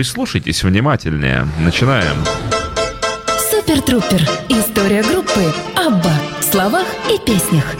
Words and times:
прислушайтесь 0.00 0.62
внимательнее. 0.62 1.46
Начинаем. 1.58 2.16
Супер 3.50 3.82
Трупер. 3.82 4.22
История 4.48 5.02
группы 5.02 5.52
Абба 5.76 6.14
в 6.40 6.42
словах 6.42 6.86
и 7.12 7.18
песнях. 7.26 7.76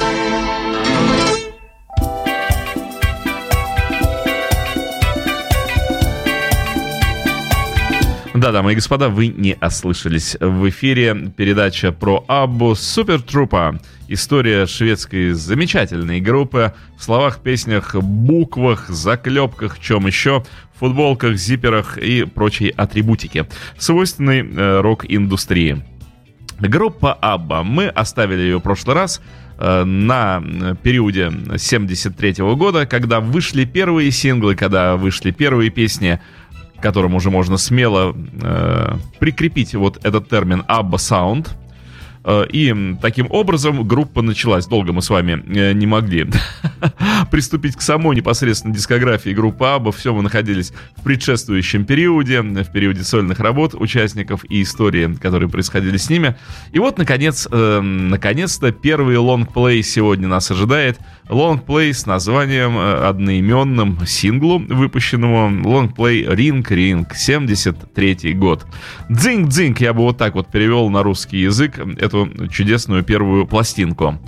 Да, 8.34 8.52
дамы 8.52 8.73
и 8.73 8.75
господа, 8.75 9.09
вы 9.09 9.29
не 9.29 9.57
ослышались. 9.59 10.37
В 10.39 10.68
эфире 10.68 11.32
передача 11.34 11.91
про 11.91 12.23
Аббу 12.29 12.75
Супертрупа. 12.75 13.80
История 14.12 14.66
шведской 14.66 15.30
замечательной 15.34 16.20
группы 16.20 16.74
в 16.98 17.04
словах, 17.04 17.38
песнях, 17.38 17.95
буквах, 17.95 18.88
заклепках, 18.88 19.79
чем 19.79 20.09
еще, 20.09 20.42
футболках, 20.74 21.36
зиперах 21.36 21.96
и 21.96 22.24
прочей 22.24 22.70
атрибутике, 22.70 23.46
свойственной 23.78 24.41
э, 24.41 24.80
рок-индустрии. 24.80 25.84
Группа 26.59 27.12
Абба. 27.12 27.62
Мы 27.62 27.86
оставили 27.86 28.41
ее 28.41 28.59
в 28.59 28.62
прошлый 28.62 28.96
раз 28.96 29.23
э, 29.59 29.84
на 29.84 30.42
периоде 30.83 31.33
73 31.56 32.30
-го 32.33 32.56
года, 32.56 32.86
когда 32.86 33.20
вышли 33.20 33.64
первые 33.64 34.11
синглы, 34.11 34.56
когда 34.56 34.97
вышли 34.97 35.30
первые 35.30 35.70
песни 35.70 36.19
которым 36.80 37.14
уже 37.14 37.30
можно 37.30 37.58
смело 37.58 38.16
э, 38.42 38.95
прикрепить 39.19 39.74
вот 39.74 40.05
этот 40.05 40.28
термин 40.28 40.64
Abba 40.66 40.97
Sound. 40.97 41.48
Э, 42.24 42.47
и 42.51 42.97
таким 43.01 43.27
образом 43.30 43.87
группа 43.87 44.23
началась. 44.23 44.66
Долго 44.66 44.92
мы 44.92 45.02
с 45.02 45.11
вами 45.11 45.42
э, 45.47 45.73
не 45.73 45.87
могли 45.87 46.27
приступить 47.30 47.77
к 47.77 47.80
самой 47.80 48.16
непосредственно 48.16 48.74
дискографии 48.74 49.30
группы 49.30 49.65
Абба. 49.65 49.92
Все 49.92 50.15
мы 50.15 50.23
находились 50.23 50.73
в 50.97 51.02
предшествующем 51.02 51.84
периоде, 51.84 52.42
в 52.42 52.73
периоде 52.73 53.05
сольных 53.05 53.41
работ 53.41 53.75
участников 53.75 54.45
и 54.48 54.62
истории, 54.62 55.14
которые 55.14 55.48
происходили 55.48 55.97
с 55.97 56.11
ними. 56.11 56.36
И 56.72 56.78
вот, 56.78 56.98
наконец, 56.98 57.48
э, 57.50 57.81
наконец-то 57.81 58.72
первый 58.72 59.16
лонгплей 59.16 59.83
сегодня 59.83 60.28
нас 60.28 60.50
ожидает. 60.50 60.98
Лонгплей 61.28 61.94
с 61.94 62.06
названием 62.06 62.77
одноименным 62.77 64.05
синглу, 64.05 64.59
выпущенному 64.59 65.69
лонгплей 65.69 66.25
Ring 66.25 66.66
Ring, 66.66 67.06
73 67.14 68.34
год. 68.34 68.66
Дзинг-дзинг 69.09 69.81
я 69.81 69.92
бы 69.92 70.00
вот 70.00 70.19
так 70.19 70.34
вот 70.34 70.50
перевел 70.50 70.91
на 70.91 71.03
русский 71.03 71.39
язык 71.39 71.78
эту 72.11 72.48
чудесную 72.48 73.03
первую 73.03 73.47
пластинку. 73.47 74.19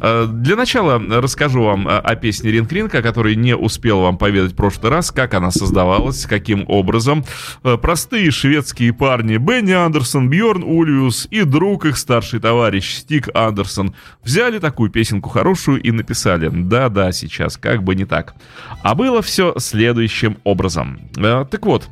Э, 0.00 0.26
для 0.28 0.56
начала 0.56 0.98
расскажу 0.98 1.62
вам 1.62 1.88
о 1.88 2.14
песне 2.14 2.50
Ринг 2.50 2.72
Ринг, 2.72 2.94
о 2.94 3.02
которой 3.02 3.36
не 3.36 3.56
успел 3.56 4.00
вам 4.00 4.18
поведать 4.18 4.52
в 4.52 4.56
прошлый 4.56 4.90
раз, 4.90 5.10
как 5.10 5.34
она 5.34 5.50
создавалась, 5.50 6.26
каким 6.26 6.64
образом. 6.68 7.24
Э, 7.62 7.76
простые 7.76 8.30
шведские 8.30 8.92
парни 8.92 9.36
Бенни 9.36 9.72
Андерсон, 9.72 10.28
Бьорн 10.28 10.62
Ульюс 10.62 11.26
и 11.30 11.42
друг 11.42 11.86
их 11.86 11.96
старший 11.96 12.40
товарищ 12.40 12.94
Стик 12.94 13.28
Андерсон 13.34 13.94
взяли 14.22 14.58
такую 14.58 14.90
песенку 14.90 15.28
хорошую 15.28 15.82
и 15.82 15.90
написали 15.90 16.50
«Да-да, 16.52 17.12
сейчас, 17.12 17.56
как 17.56 17.82
бы 17.82 17.94
не 17.94 18.04
так». 18.04 18.34
А 18.82 18.94
было 18.94 19.22
все 19.22 19.54
следующим 19.58 20.38
образом. 20.44 21.00
Э, 21.16 21.44
так 21.50 21.64
вот, 21.66 21.88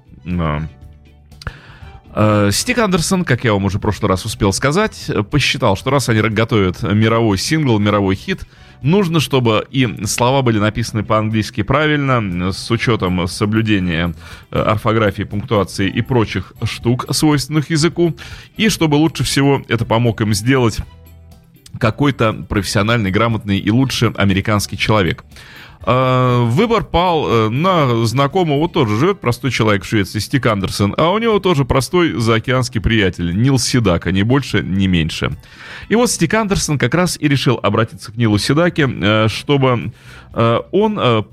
Стик 2.51 2.79
Андерсон, 2.79 3.25
как 3.25 3.45
я 3.45 3.55
вам 3.55 3.65
уже 3.65 3.79
в 3.79 3.81
прошлый 3.81 4.11
раз 4.11 4.27
успел 4.27 4.53
сказать, 4.53 5.11
посчитал, 5.31 5.77
что 5.77 5.91
раз 5.91 6.11
они 6.11 6.21
готовят 6.21 6.83
мировой 6.83 7.39
сингл, 7.39 7.79
мировой 7.79 8.17
хит, 8.17 8.43
нужно, 8.83 9.21
чтобы 9.21 9.67
и 9.71 10.05
слова 10.07 10.43
были 10.43 10.59
написаны 10.59 11.05
по-английски 11.05 11.63
правильно, 11.63 12.53
с 12.53 12.71
учетом 12.71 13.27
соблюдения 13.29 14.15
э, 14.51 14.59
орфографии, 14.59 15.23
пунктуации 15.23 15.89
и 15.89 16.03
прочих 16.03 16.53
штук, 16.65 17.07
свойственных 17.11 17.71
языку, 17.71 18.15
и 18.57 18.69
чтобы 18.69 18.97
лучше 18.97 19.25
всего 19.25 19.63
это 19.69 19.85
помог 19.85 20.21
им 20.21 20.35
сделать 20.35 20.79
какой-то 21.79 22.33
профессиональный, 22.33 23.11
грамотный 23.11 23.59
и 23.59 23.71
лучше 23.71 24.13
американский 24.17 24.77
человек. 24.77 25.25
А, 25.85 26.45
выбор 26.45 26.85
пал 26.85 27.27
э, 27.29 27.49
на 27.49 28.07
знакомого, 28.07 28.69
тоже 28.69 28.97
живет 28.97 29.21
простой 29.21 29.51
человек 29.51 29.85
в 29.85 29.87
Швеции, 29.87 30.21
Стик 30.21 30.47
Андерсон, 30.47 30.95
а 30.97 31.11
у 31.11 31.19
него 31.19 31.39
тоже 31.41 31.65
простой 31.65 32.13
заокеанский 32.21 32.81
приятель, 32.81 33.35
Нил 33.35 33.59
Седака, 33.59 34.13
ни 34.13 34.23
больше, 34.23 34.63
ни 34.63 34.87
меньше. 34.87 35.33
И 35.89 35.97
вот 35.97 36.11
Стик 36.11 36.35
Андерсон 36.35 36.79
как 36.79 36.95
раз 36.95 37.17
и 37.19 37.27
решил 37.27 37.59
обратиться 37.63 38.13
к 38.13 38.17
Нилу 38.17 38.39
Седаке, 38.39 38.89
э, 38.89 39.29
чтобы 39.29 39.93
э, 40.35 40.61
он 40.71 41.27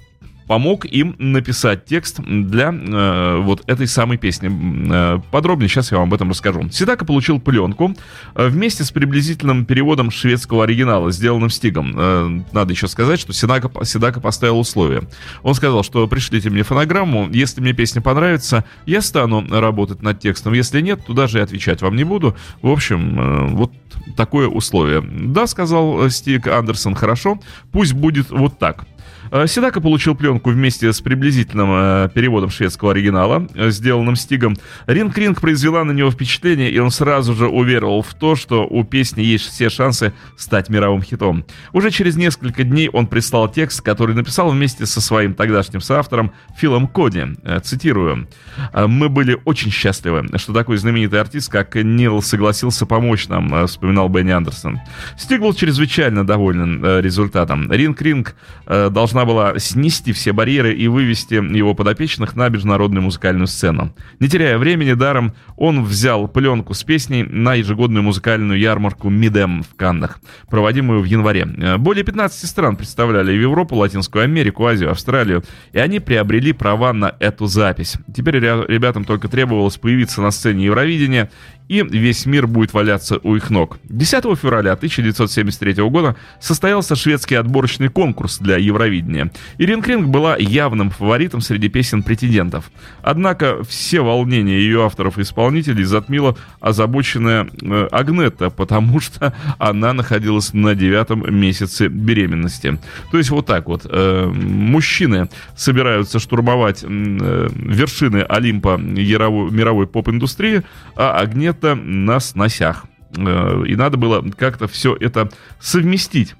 помог 0.50 0.86
им 0.86 1.16
написать 1.20 1.86
текст 1.86 2.20
для 2.22 2.74
э, 2.74 3.38
вот 3.40 3.62
этой 3.70 3.86
самой 3.86 4.18
песни. 4.18 4.50
Э, 4.92 5.20
подробнее 5.30 5.70
сейчас 5.70 5.92
я 5.92 6.00
вам 6.00 6.08
об 6.08 6.16
этом 6.16 6.32
расскажу. 6.32 6.68
Сидака 6.72 7.06
получил 7.06 7.40
пленку 7.40 7.94
э, 8.34 8.48
вместе 8.48 8.84
с 8.84 8.90
приблизительным 8.90 9.66
переводом 9.66 10.09
шведского 10.09 10.64
оригинала, 10.64 11.12
сделанным 11.12 11.52
Стигом. 11.52 11.94
Э, 11.96 12.42
надо 12.52 12.72
еще 12.74 12.88
сказать, 12.88 13.20
что 13.20 13.32
Сидака, 13.32 13.70
Сидака 13.86 14.22
поставил 14.22 14.58
условия. 14.58 15.04
Он 15.44 15.54
сказал, 15.54 15.84
что 15.84 16.08
пришлите 16.08 16.50
мне 16.50 16.64
фонограмму, 16.64 17.30
если 17.32 17.62
мне 17.62 17.74
песня 17.74 18.02
понравится, 18.02 18.66
я 18.88 19.04
стану 19.04 19.46
работать 19.52 20.02
над 20.02 20.20
текстом. 20.20 20.54
Если 20.54 20.82
нет, 20.82 21.00
то 21.06 21.14
даже 21.14 21.38
и 21.38 21.42
отвечать 21.42 21.84
вам 21.84 21.96
не 21.96 22.06
буду. 22.06 22.36
В 22.64 22.72
общем, 22.72 23.20
э, 23.20 23.48
вот 23.50 23.72
такое 24.18 24.48
условие. 24.48 25.02
Да, 25.02 25.46
сказал 25.46 26.09
Стиг 26.09 26.48
Андерсон, 26.48 26.96
хорошо, 26.96 27.40
пусть 27.72 27.94
будет 27.94 28.32
вот 28.32 28.58
так. 28.58 28.88
Э, 29.31 29.45
Седака 29.47 29.79
получил 29.79 30.16
пленку 30.16 30.50
вместе 30.50 30.91
с 30.91 31.01
приблизительным 31.01 31.69
э, 31.72 32.09
переводом 32.13 32.50
шведского 32.50 32.91
оригинала, 32.91 33.47
э, 33.53 33.69
сделанным 33.69 34.16
Стигом. 34.16 34.57
Ринг 34.88 35.17
Ринг 35.17 35.41
произвела 35.41 35.84
на 35.84 35.91
него 35.91 36.09
впечатление, 36.12 36.72
и 36.72 36.79
он 36.79 36.90
сразу 36.91 37.35
же 37.35 37.47
уверовал 37.47 38.01
в 38.01 38.13
то, 38.13 38.35
что 38.35 38.66
у 38.66 38.84
песни 38.84 39.22
есть 39.22 39.45
все 39.45 39.69
шансы 39.69 40.13
стать 40.35 40.69
мировым 40.69 41.03
хитом. 41.03 41.45
Уже 41.73 41.91
через 41.91 42.16
несколько 42.16 42.63
дней 42.63 42.90
он 42.90 43.07
прислал 43.07 43.47
текст, 43.51 43.81
который 43.81 44.16
написал 44.16 44.50
вместе 44.50 44.85
со 44.85 45.01
своим 45.01 45.34
тогдашним 45.34 45.81
соавтором 45.81 46.31
Филом 46.57 46.88
Коди. 46.88 47.25
Цитирую. 47.63 48.28
«Мы 48.73 49.09
были 49.09 49.38
очень 49.46 49.72
счастливы, 49.72 50.25
что 50.38 50.53
такой 50.53 50.78
знаменитый 50.78 51.19
артист, 51.19 51.51
как 51.51 51.75
Нил, 51.75 52.22
согласился 52.22 52.85
помочь 52.85 53.28
нам», 53.28 53.67
вспоминал 53.67 54.09
Бенни 54.09 54.31
Андерсон. 54.31 54.79
Стиг 55.17 55.41
был 55.41 55.53
чрезвычайно 55.53 56.25
доволен 56.25 56.84
результатом. 57.00 57.72
Ринг 57.72 58.01
Ринг 58.01 58.35
должна 58.66 59.19
должна 59.19 59.25
была 59.25 59.59
снести 59.59 60.13
все 60.13 60.31
барьеры 60.31 60.74
и 60.74 60.88
вывести 60.88 61.34
его 61.34 61.74
подопечных 61.74 62.35
на 62.35 62.50
международную 62.50 63.03
музыкальную 63.03 63.47
сцену. 63.47 63.94
Не 64.19 64.30
теряя 64.30 64.57
времени 64.57 64.94
даром, 64.94 65.34
он 65.57 65.84
взял 65.84 66.28
пленку 66.28 66.74
с 66.74 66.84
песней 66.84 67.24
на 67.24 67.56
ежегодную 67.56 68.03
музыкальную 68.03 68.59
ярмарку 68.59 69.09
Мидем 69.09 69.63
в 69.63 69.75
Каннах, 69.75 70.19
проводимую 70.50 71.02
в 71.02 71.06
январе. 71.06 71.46
Более 71.78 72.03
15 72.03 72.50
стран 72.50 72.75
представляли 72.78 73.34
Европу, 73.34 73.75
Латинскую 73.75 74.24
Америку, 74.24 74.66
Азию, 74.66 74.91
Австралию, 74.91 75.44
и 75.74 75.79
они 75.79 76.00
приобрели 76.00 76.53
права 76.53 76.94
на 76.94 77.16
эту 77.19 77.47
запись. 77.47 77.97
Теперь 78.16 78.40
ребятам 78.40 79.03
только 79.03 79.28
требовалось 79.28 79.78
появиться 79.78 80.22
на 80.22 80.31
сцене 80.31 80.66
Евровидения 80.66 81.29
и 81.69 81.84
весь 81.84 82.25
мир 82.25 82.47
будет 82.47 82.74
валяться 82.74 83.19
у 83.24 83.35
их 83.35 83.50
ног. 83.52 83.78
10 83.84 84.24
февраля 84.38 84.74
1973 84.74 85.84
года 85.84 86.16
состоялся 86.41 86.96
шведский 86.96 87.35
отборочный 87.35 87.90
конкурс 87.90 88.40
для 88.40 88.57
Евровидения. 88.57 89.31
Ирин 89.59 89.84
Кринг 89.84 90.08
была 90.08 90.35
явным 90.35 90.90
фаворитом 90.90 91.41
среди 91.41 91.69
песен 91.69 92.02
претендентов. 92.02 92.72
Однако 93.03 93.63
все 93.63 94.02
волнения 94.02 94.58
ее 94.59 94.84
авторов 94.84 95.19
и 95.19 95.22
исполнителей 95.22 95.84
затмила 95.84 96.35
озабоченная 96.59 97.47
э, 97.62 97.88
Агнета, 97.91 98.50
потому 98.50 99.00
что 99.00 99.34
она 99.59 99.94
находилась 99.94 100.53
на 100.53 100.74
девятом 100.74 101.24
месяце 101.34 101.88
беременности. 101.88 102.79
То 103.12 103.18
есть 103.19 103.29
вот 103.29 103.46
так 103.46 103.68
вот. 103.68 103.85
Э, 103.85 104.25
мужчины 104.25 105.29
собираются 105.56 106.18
штурмовать 106.18 106.84
э, 106.84 107.50
вершины 107.53 108.25
Олимпа 108.28 108.78
мировой 108.78 109.85
поп-индустрии, 109.85 110.64
а 110.96 111.20
Агнет 111.20 111.59
это 111.59 111.76
на 111.76 112.20
сносях. 112.20 112.85
Э, 113.16 113.64
и 113.66 113.76
надо 113.76 113.97
было 113.97 114.23
как-то 114.32 114.67
все 114.67 114.96
это 114.96 115.29
совместить. 115.59 116.35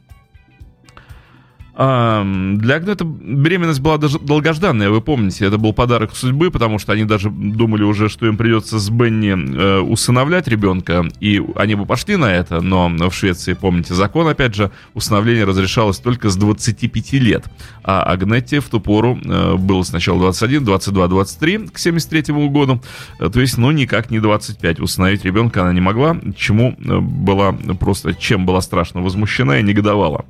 Для 1.80 2.76
Агнета 2.76 3.06
беременность 3.06 3.80
была 3.80 3.98
даже 3.98 4.20
долгожданная, 4.20 4.90
вы 4.90 5.00
помните, 5.00 5.46
это 5.46 5.58
был 5.58 5.72
подарок 5.72 6.14
судьбы, 6.14 6.52
потому 6.52 6.78
что 6.78 6.92
они 6.92 7.06
даже 7.06 7.30
думали 7.30 7.84
уже, 7.84 8.10
что 8.10 8.28
им 8.28 8.36
придется 8.36 8.80
с 8.80 8.90
Бенни 8.90 9.32
э, 9.32 9.80
усыновлять 9.80 10.50
ребенка, 10.50 11.08
и 11.22 11.42
они 11.56 11.76
бы 11.76 11.86
пошли 11.86 12.18
на 12.18 12.34
это, 12.34 12.60
но 12.60 12.90
в 12.90 13.14
Швеции, 13.14 13.54
помните, 13.54 13.94
закон, 13.94 14.28
опять 14.28 14.56
же, 14.56 14.72
усыновление 14.94 15.46
разрешалось 15.46 16.00
только 16.00 16.30
с 16.30 16.36
25 16.36 17.14
лет, 17.14 17.46
а 17.82 18.04
Агнете 18.04 18.60
в 18.60 18.68
ту 18.68 18.82
пору 18.82 19.18
э, 19.24 19.56
было 19.56 19.84
сначала 19.84 20.20
21, 20.20 20.66
22, 20.66 21.08
23 21.08 21.58
к 21.70 21.80
73 21.80 22.50
году, 22.50 22.82
э, 23.22 23.30
то 23.30 23.40
есть, 23.40 23.58
ну, 23.58 23.72
никак 23.72 24.12
не 24.12 24.20
25. 24.20 24.82
Усыновить 24.82 25.24
ребенка 25.24 25.62
она 25.62 25.72
не 25.72 25.80
могла, 25.80 26.18
чему 26.36 26.76
была 26.78 27.54
просто, 27.80 28.14
чем 28.14 28.46
была 28.46 28.60
страшно 28.60 29.02
возмущена 29.02 29.60
и 29.60 29.64
негодовала. 29.64 30.26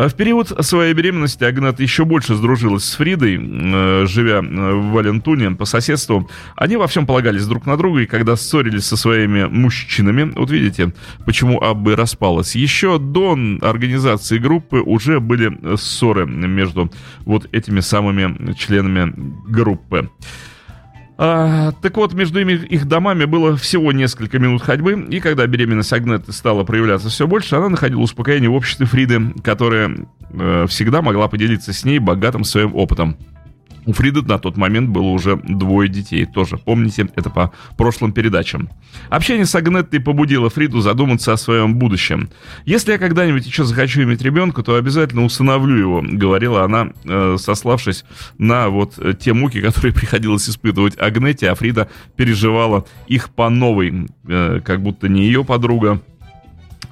А 0.00 0.08
в 0.08 0.14
период 0.14 0.48
своей 0.64 0.94
беременности 0.94 1.44
Агнета 1.44 1.82
еще 1.82 2.06
больше 2.06 2.34
сдружилась 2.34 2.84
с 2.84 2.94
Фридой, 2.94 3.38
э, 3.38 4.06
живя 4.06 4.40
в 4.40 4.92
Валентуне 4.92 5.50
по 5.50 5.66
соседству. 5.66 6.26
Они 6.56 6.78
во 6.78 6.86
всем 6.86 7.04
полагались 7.04 7.46
друг 7.46 7.66
на 7.66 7.76
друга, 7.76 8.00
и 8.00 8.06
когда 8.06 8.34
ссорились 8.34 8.86
со 8.86 8.96
своими 8.96 9.44
мужчинами, 9.44 10.32
вот 10.34 10.50
видите, 10.50 10.94
почему 11.26 11.60
Аббы 11.60 11.96
распалась. 11.96 12.54
Еще 12.56 12.98
до 12.98 13.38
организации 13.60 14.38
группы 14.38 14.78
уже 14.78 15.20
были 15.20 15.76
ссоры 15.76 16.24
между 16.24 16.90
вот 17.26 17.46
этими 17.52 17.80
самыми 17.80 18.54
членами 18.54 19.12
группы. 19.50 20.08
А, 21.22 21.72
так 21.82 21.98
вот, 21.98 22.14
между 22.14 22.40
ими, 22.40 22.52
их 22.54 22.88
домами 22.88 23.26
было 23.26 23.54
всего 23.54 23.92
несколько 23.92 24.38
минут 24.38 24.62
ходьбы, 24.62 25.06
и 25.10 25.20
когда 25.20 25.46
беременность 25.46 25.92
Агнеты 25.92 26.32
стала 26.32 26.64
проявляться 26.64 27.10
все 27.10 27.26
больше, 27.26 27.56
она 27.56 27.68
находила 27.68 28.00
успокоение 28.00 28.48
в 28.48 28.54
обществе 28.54 28.86
Фриды, 28.86 29.34
которая 29.44 29.98
э, 30.30 30.64
всегда 30.66 31.02
могла 31.02 31.28
поделиться 31.28 31.74
с 31.74 31.84
ней 31.84 31.98
богатым 31.98 32.42
своим 32.42 32.74
опытом. 32.74 33.18
У 33.86 33.92
Фриды 33.92 34.22
на 34.22 34.38
тот 34.38 34.56
момент 34.56 34.90
было 34.90 35.08
уже 35.08 35.36
двое 35.36 35.88
детей. 35.88 36.26
Тоже 36.26 36.58
помните, 36.58 37.08
это 37.16 37.30
по 37.30 37.52
прошлым 37.76 38.12
передачам. 38.12 38.68
Общение 39.08 39.46
с 39.46 39.54
Агнеттой 39.54 40.00
побудило 40.00 40.50
Фриду 40.50 40.80
задуматься 40.80 41.32
о 41.32 41.36
своем 41.36 41.76
будущем. 41.76 42.30
«Если 42.64 42.92
я 42.92 42.98
когда-нибудь 42.98 43.46
еще 43.46 43.64
захочу 43.64 44.02
иметь 44.02 44.22
ребенка, 44.22 44.62
то 44.62 44.76
обязательно 44.76 45.24
усыновлю 45.24 45.76
его»,— 45.76 46.04
говорила 46.10 46.64
она, 46.64 46.92
э, 47.04 47.36
сославшись 47.38 48.04
на 48.38 48.68
вот 48.68 48.94
э, 48.98 49.14
те 49.18 49.32
муки, 49.32 49.60
которые 49.60 49.92
приходилось 49.94 50.48
испытывать 50.48 50.98
Агнете, 50.98 51.50
а 51.50 51.54
Фрида 51.54 51.88
переживала 52.16 52.86
их 53.06 53.30
по 53.30 53.48
новой, 53.48 54.08
э, 54.26 54.60
как 54.64 54.82
будто 54.82 55.08
не 55.08 55.24
ее 55.24 55.44
подруга, 55.44 56.00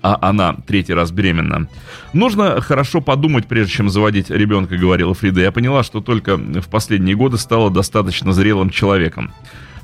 а 0.02 0.18
она 0.20 0.56
третий 0.66 0.94
раз 0.94 1.10
беременна. 1.10 1.68
Нужно 2.12 2.60
хорошо 2.60 3.00
подумать, 3.00 3.46
прежде 3.46 3.72
чем 3.72 3.90
заводить 3.90 4.30
ребенка, 4.30 4.76
говорила 4.76 5.14
Фрида. 5.14 5.40
Я 5.40 5.52
поняла, 5.52 5.82
что 5.82 6.00
только 6.00 6.36
в 6.36 6.68
последние 6.68 7.16
годы 7.16 7.38
стала 7.38 7.70
достаточно 7.70 8.32
зрелым 8.32 8.70
человеком. 8.70 9.32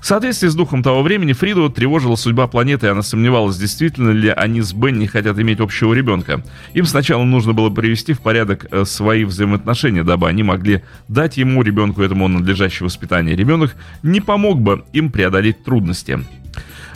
В 0.04 0.06
соответствии 0.06 0.48
с 0.48 0.54
духом 0.54 0.82
того 0.82 1.02
времени 1.02 1.32
Фриду 1.32 1.70
тревожила 1.70 2.14
судьба 2.16 2.46
планеты, 2.46 2.88
и 2.88 2.90
она 2.90 3.00
сомневалась, 3.00 3.56
действительно 3.56 4.10
ли 4.10 4.28
они 4.28 4.60
с 4.60 4.74
Бенни 4.74 5.06
хотят 5.06 5.38
иметь 5.38 5.60
общего 5.60 5.94
ребенка. 5.94 6.42
Им 6.74 6.84
сначала 6.84 7.22
нужно 7.24 7.54
было 7.54 7.70
привести 7.70 8.12
в 8.12 8.20
порядок 8.20 8.66
э, 8.70 8.84
свои 8.84 9.24
взаимоотношения, 9.24 10.04
дабы 10.04 10.28
они 10.28 10.42
могли 10.42 10.82
дать 11.08 11.38
ему, 11.38 11.62
ребенку 11.62 12.02
этому 12.02 12.28
надлежащее 12.28 12.84
воспитание. 12.84 13.34
Ребенок 13.34 13.76
не 14.02 14.20
помог 14.20 14.60
бы 14.60 14.84
им 14.92 15.10
преодолеть 15.10 15.64
трудности. 15.64 16.20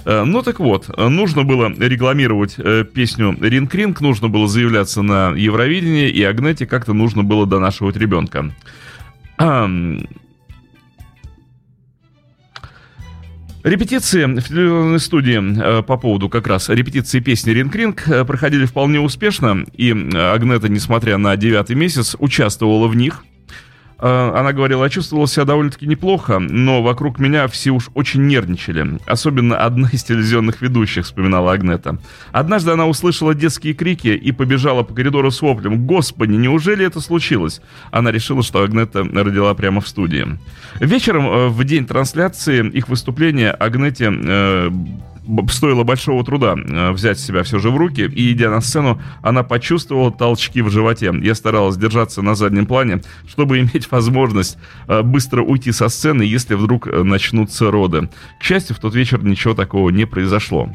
Э, 0.09 0.25
ну 0.25 0.43
так 0.43 0.59
вот, 0.59 0.89
нужно 0.97 1.45
было 1.45 1.71
рекламировать 1.71 2.55
э, 2.57 2.83
песню 2.85 3.37
«Ринг 3.39 3.75
Ринг», 3.75 4.01
нужно 4.01 4.29
было 4.29 4.49
заявляться 4.49 5.03
на 5.03 5.33
Евровидение, 5.37 6.09
и 6.09 6.23
Агнете 6.23 6.67
как-то 6.67 6.95
нужно 6.95 7.23
было 7.23 7.47
донашивать 7.47 7.97
ребенка. 7.97 8.51
Репетиции 13.65 14.25
в 14.25 14.49
телевизионной 14.49 14.99
студии 14.99 15.61
э, 15.61 15.83
по 15.83 15.99
поводу 15.99 16.31
как 16.31 16.47
раз 16.47 16.71
репетиции 16.71 17.21
песни 17.21 17.51
«Ринг 17.51 17.75
Ринг» 17.75 18.05
проходили 18.27 18.65
вполне 18.65 19.01
успешно, 19.01 19.67
и 19.75 19.91
Агнета, 19.91 20.71
несмотря 20.71 21.19
на 21.19 21.37
девятый 21.37 21.77
месяц, 21.77 22.17
участвовала 22.19 22.89
в 22.89 22.97
них– 22.97 23.27
она 23.99 24.53
говорила, 24.53 24.85
я 24.85 24.91
чувствовала 24.91 25.27
себя 25.27 25.45
довольно-таки 25.45 25.87
неплохо, 25.87 26.39
но 26.39 26.83
вокруг 26.83 27.19
меня 27.19 27.49
все 27.49 27.71
уж 27.71 27.91
очень 27.95 28.27
нервничали. 28.27 28.99
Особенно 29.07 29.57
одна 29.57 29.89
из 29.91 30.05
телевизионных 30.05 30.63
ведущих, 30.63 31.05
вспоминала 31.05 31.53
Агнета. 31.53 31.99
Однажды 32.33 32.71
она 32.71 32.87
услышала 32.87 33.35
детские 33.35 33.75
крики 33.75 34.09
и 34.09 34.33
побежала 34.33 34.83
по 34.83 34.95
коридору 34.95 35.31
с 35.31 35.43
воплем. 35.43 35.87
«Господи, 35.87 36.33
неужели 36.33 36.87
это 36.87 37.01
случилось?» 37.01 37.61
Она 37.91 38.13
решила, 38.13 38.43
что 38.43 38.63
Агнета 38.63 39.03
родила 39.03 39.53
прямо 39.55 39.81
в 39.81 39.89
студии. 39.89 40.39
Вечером, 40.81 41.27
э, 41.27 41.49
в 41.49 41.65
день 41.65 41.87
трансляции 41.87 42.69
их 42.69 42.89
выступления, 42.89 43.51
Агнете 43.51 44.13
э, 44.13 44.71
стоило 45.51 45.85
большого 45.85 46.25
труда 46.25 46.55
э, 46.57 46.93
взять 46.93 47.19
себя 47.19 47.43
все 47.43 47.59
же 47.59 47.71
в 47.71 47.77
руки, 47.77 48.03
и 48.03 48.33
идя 48.33 48.51
на 48.51 48.61
сцену, 48.61 49.01
она 49.23 49.43
почувствовала 49.43 50.11
толчки 50.11 50.63
в 50.63 50.71
животе. 50.71 51.13
Я 51.23 51.35
старалась 51.35 51.77
держаться 51.77 52.23
на 52.23 52.35
заднем 52.35 52.67
плане, 52.67 53.03
чтобы 53.27 53.59
иметь 53.61 53.91
возможность 53.91 54.59
э, 54.87 55.03
быстро 55.03 55.43
уйти 55.43 55.73
со 55.73 55.89
сцены, 55.89 56.23
если 56.23 56.55
вдруг 56.55 56.87
э, 56.87 57.03
начнутся 57.03 57.71
роды. 57.71 58.09
К 58.41 58.45
счастью, 58.45 58.77
в 58.77 58.79
тот 58.79 58.95
вечер 58.95 59.23
ничего 59.23 59.55
такого 59.55 59.91
не 59.91 60.07
произошло. 60.07 60.71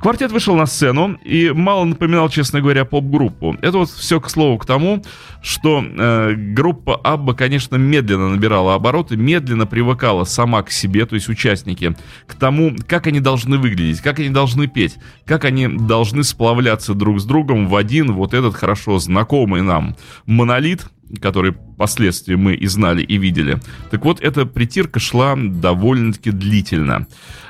Квартет 0.00 0.32
вышел 0.32 0.56
на 0.56 0.66
сцену 0.66 1.18
и 1.24 1.50
мало 1.50 1.84
напоминал, 1.84 2.28
честно 2.28 2.60
говоря, 2.60 2.84
поп-группу. 2.84 3.56
Это 3.60 3.78
вот 3.78 3.90
все, 3.90 4.20
к 4.20 4.30
слову, 4.30 4.58
к 4.58 4.66
тому, 4.66 5.02
что 5.42 5.84
э, 5.84 6.34
группа 6.34 6.96
Абба, 6.96 7.34
конечно, 7.34 7.76
медленно 7.76 8.30
набирала 8.30 8.74
обороты, 8.74 9.16
медленно 9.16 9.66
привыкала 9.66 10.24
сама 10.24 10.62
к 10.62 10.70
себе, 10.70 11.06
то 11.06 11.14
есть 11.14 11.28
участники, 11.28 11.96
к 12.26 12.34
тому, 12.34 12.76
как 12.86 13.06
они 13.06 13.20
должны 13.20 13.58
выглядеть 13.58 13.97
выглядеть, 13.98 14.02
как 14.02 14.18
они 14.18 14.30
должны 14.30 14.66
петь, 14.66 14.96
как 15.24 15.44
они 15.44 15.68
должны 15.68 16.24
сплавляться 16.24 16.94
друг 16.94 17.20
с 17.20 17.24
другом 17.24 17.68
в 17.68 17.76
один 17.76 18.12
вот 18.12 18.34
этот 18.34 18.54
хорошо 18.54 18.98
знакомый 18.98 19.62
нам 19.62 19.96
монолит, 20.26 20.86
который 21.20 21.52
впоследствии 21.52 22.34
мы 22.34 22.54
и 22.54 22.66
знали, 22.66 23.02
и 23.02 23.16
видели. 23.18 23.58
Так 23.90 24.04
вот, 24.04 24.20
эта 24.20 24.46
притирка 24.46 25.00
шла 25.00 25.36
довольно-таки 25.36 26.30
длительно. 26.30 27.06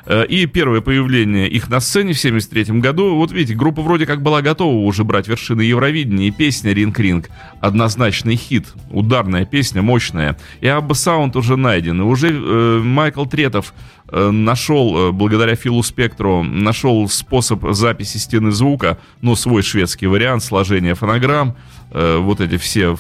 Э, 0.07 0.25
и 0.27 0.47
первое 0.47 0.81
появление 0.81 1.49
их 1.49 1.69
на 1.69 1.81
сцене 1.81 2.13
в 2.13 2.19
73 2.19 2.79
году, 2.81 3.17
вот 3.17 3.33
видите, 3.33 3.55
группа 3.55 3.83
вроде 3.83 4.07
как 4.07 4.23
была 4.23 4.43
готова 4.43 4.85
уже 4.85 5.05
брать 5.05 5.29
вершины 5.29 5.63
Евровидения, 5.63 6.29
и 6.29 6.31
песня 6.31 6.73
«Ринг-ринг»— 6.73 7.31
однозначный 7.61 8.37
хит, 8.37 8.67
ударная 8.91 9.45
песня, 9.45 9.83
мощная. 9.83 10.39
И 10.61 10.69
Абба 10.69 10.95
Саунд 10.95 11.37
уже 11.37 11.57
найден, 11.57 12.01
и 12.01 12.05
уже 12.05 12.29
э, 12.31 12.81
Майкл 12.83 13.25
Третов 13.25 13.75
э, 14.09 14.31
нашел, 14.31 15.09
э, 15.09 15.13
благодаря 15.13 15.57
Филу 15.57 15.83
Спектру, 15.83 16.43
нашел 16.43 17.09
способ 17.09 17.65
записи 17.73 18.19
стены 18.19 18.51
звука, 18.51 18.99
ну, 19.21 19.35
свой 19.37 19.63
шведский 19.63 20.07
вариант 20.07 20.43
сложения 20.43 20.95
фонограмм, 20.95 21.57
э, 21.91 22.19
вот 22.19 22.41
эти 22.41 22.57
все 22.57 22.97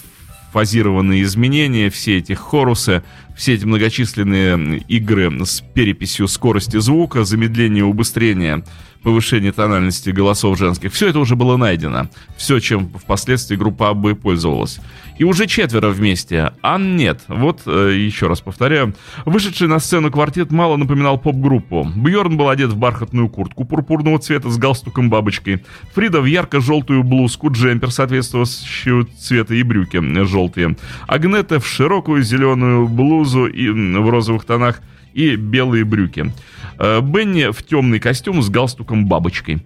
фазированные 0.52 1.22
изменения, 1.22 1.90
все 1.90 2.18
эти 2.18 2.32
хорусы, 2.32 3.02
все 3.36 3.54
эти 3.54 3.64
многочисленные 3.64 4.78
игры 4.88 5.30
с 5.44 5.62
переписью 5.74 6.28
скорости 6.28 6.78
звука, 6.78 7.24
замедление, 7.24 7.84
убыстрение, 7.84 8.64
повышение 9.02 9.52
тональности 9.52 10.10
голосов 10.10 10.58
женских. 10.58 10.92
Все 10.92 11.08
это 11.08 11.18
уже 11.18 11.36
было 11.36 11.56
найдено. 11.56 12.08
Все, 12.36 12.58
чем 12.58 12.88
впоследствии 12.90 13.56
группа 13.56 13.90
АБ 13.90 14.20
пользовалась. 14.20 14.80
И 15.18 15.24
уже 15.24 15.46
четверо 15.46 15.88
вместе. 15.88 16.52
А 16.62 16.78
нет. 16.78 17.22
Вот 17.26 17.62
э, 17.66 17.92
еще 17.96 18.28
раз 18.28 18.40
повторяю. 18.40 18.94
Вышедший 19.26 19.66
на 19.66 19.80
сцену 19.80 20.10
квартет 20.10 20.52
мало 20.52 20.76
напоминал 20.76 21.18
поп-группу. 21.18 21.88
Бьорн 21.96 22.36
был 22.36 22.48
одет 22.48 22.70
в 22.70 22.76
бархатную 22.76 23.28
куртку 23.28 23.64
пурпурного 23.64 24.18
цвета 24.20 24.48
с 24.48 24.56
галстуком 24.58 25.10
бабочкой. 25.10 25.64
Фрида 25.94 26.20
в 26.20 26.26
ярко-желтую 26.26 27.02
блузку, 27.02 27.50
джемпер 27.50 27.90
соответствующего 27.90 29.06
цвета 29.18 29.54
и 29.54 29.62
брюки 29.64 29.98
желтые. 30.24 30.76
Агнета 31.08 31.58
в 31.58 31.66
широкую 31.66 32.22
зеленую 32.22 32.86
блузу 32.86 33.46
и 33.46 33.68
в 33.68 34.08
розовых 34.08 34.44
тонах 34.44 34.80
и 35.14 35.34
белые 35.34 35.84
брюки. 35.84 36.32
Э, 36.78 37.00
Бенни 37.00 37.50
в 37.50 37.62
темный 37.64 37.98
костюм 37.98 38.40
с 38.40 38.50
галстуком 38.50 39.06
бабочкой. 39.06 39.56
Э, 39.56 39.58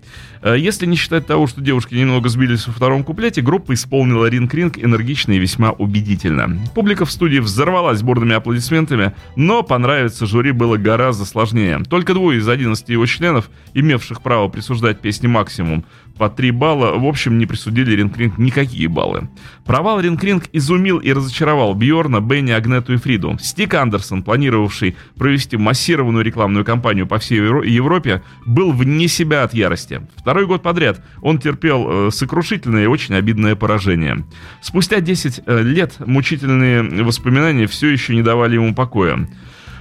если 0.45 0.87
не 0.87 0.97
считать 0.97 1.27
того, 1.27 1.47
что 1.47 1.61
девушки 1.61 1.95
немного 1.95 2.29
сбились 2.29 2.67
во 2.67 2.73
втором 2.73 3.05
куплете, 3.05 3.43
группа 3.43 3.75
исполнила 3.75 4.27
ринг-ринг 4.27 4.79
энергично 4.79 5.33
и 5.33 5.39
весьма 5.39 5.71
убедительно. 5.71 6.59
Публика 6.75 7.05
в 7.05 7.13
студии 7.13 7.39
взорвалась 7.39 8.03
бурными 8.03 8.35
аплодисментами, 8.35 9.15
но 9.37 9.63
понравиться 9.63 10.27
жюри 10.27 10.53
было 10.53 10.77
гораздо 10.77 11.25
сложнее. 11.25 11.81
Только 11.89 12.15
двое 12.15 12.39
из 12.39 12.49
11 12.49 12.89
его 12.89 13.07
членов, 13.07 13.51
имевших 13.75 14.23
право 14.23 14.49
присуждать 14.49 15.01
песни 15.01 15.27
максимум, 15.27 15.85
по 16.19 16.29
3 16.29 16.51
балла, 16.51 16.99
в 16.99 17.07
общем, 17.07 17.39
не 17.39 17.47
присудили 17.47 17.97
Ринг-Ринг 17.97 18.35
никакие 18.39 18.89
баллы. 18.89 19.29
Провал 19.65 20.01
Ринг-Ринг 20.01 20.45
изумил 20.53 20.99
и 20.99 21.13
разочаровал 21.13 21.75
Бьорна, 21.75 22.21
Бенни, 22.21 22.51
Агнету 22.53 22.93
и 22.93 22.97
Фриду. 22.97 23.39
Стик 23.41 23.75
Андерсон, 23.75 24.23
планировавший 24.23 24.97
провести 25.17 25.57
массированную 25.57 26.25
рекламную 26.25 26.65
кампанию 26.65 27.07
по 27.07 27.19
всей 27.19 27.39
Европе, 27.39 28.23
был 28.45 28.73
вне 28.73 29.09
себя 29.09 29.43
от 29.43 29.55
ярости. 29.55 30.07
Второй 30.17 30.32
год 30.47 30.63
подряд 30.63 31.03
он 31.21 31.39
терпел 31.39 32.09
э, 32.09 32.11
сокрушительное 32.11 32.85
и 32.85 32.87
очень 32.87 33.15
обидное 33.15 33.57
поражение. 33.57 34.25
Спустя 34.61 35.01
10 35.01 35.43
э, 35.45 35.63
лет 35.63 35.95
мучительные 35.99 37.05
воспоминания 37.05 37.67
все 37.67 37.89
еще 37.89 38.15
не 38.15 38.23
давали 38.23 38.55
ему 38.55 38.75
покоя. 38.75 39.29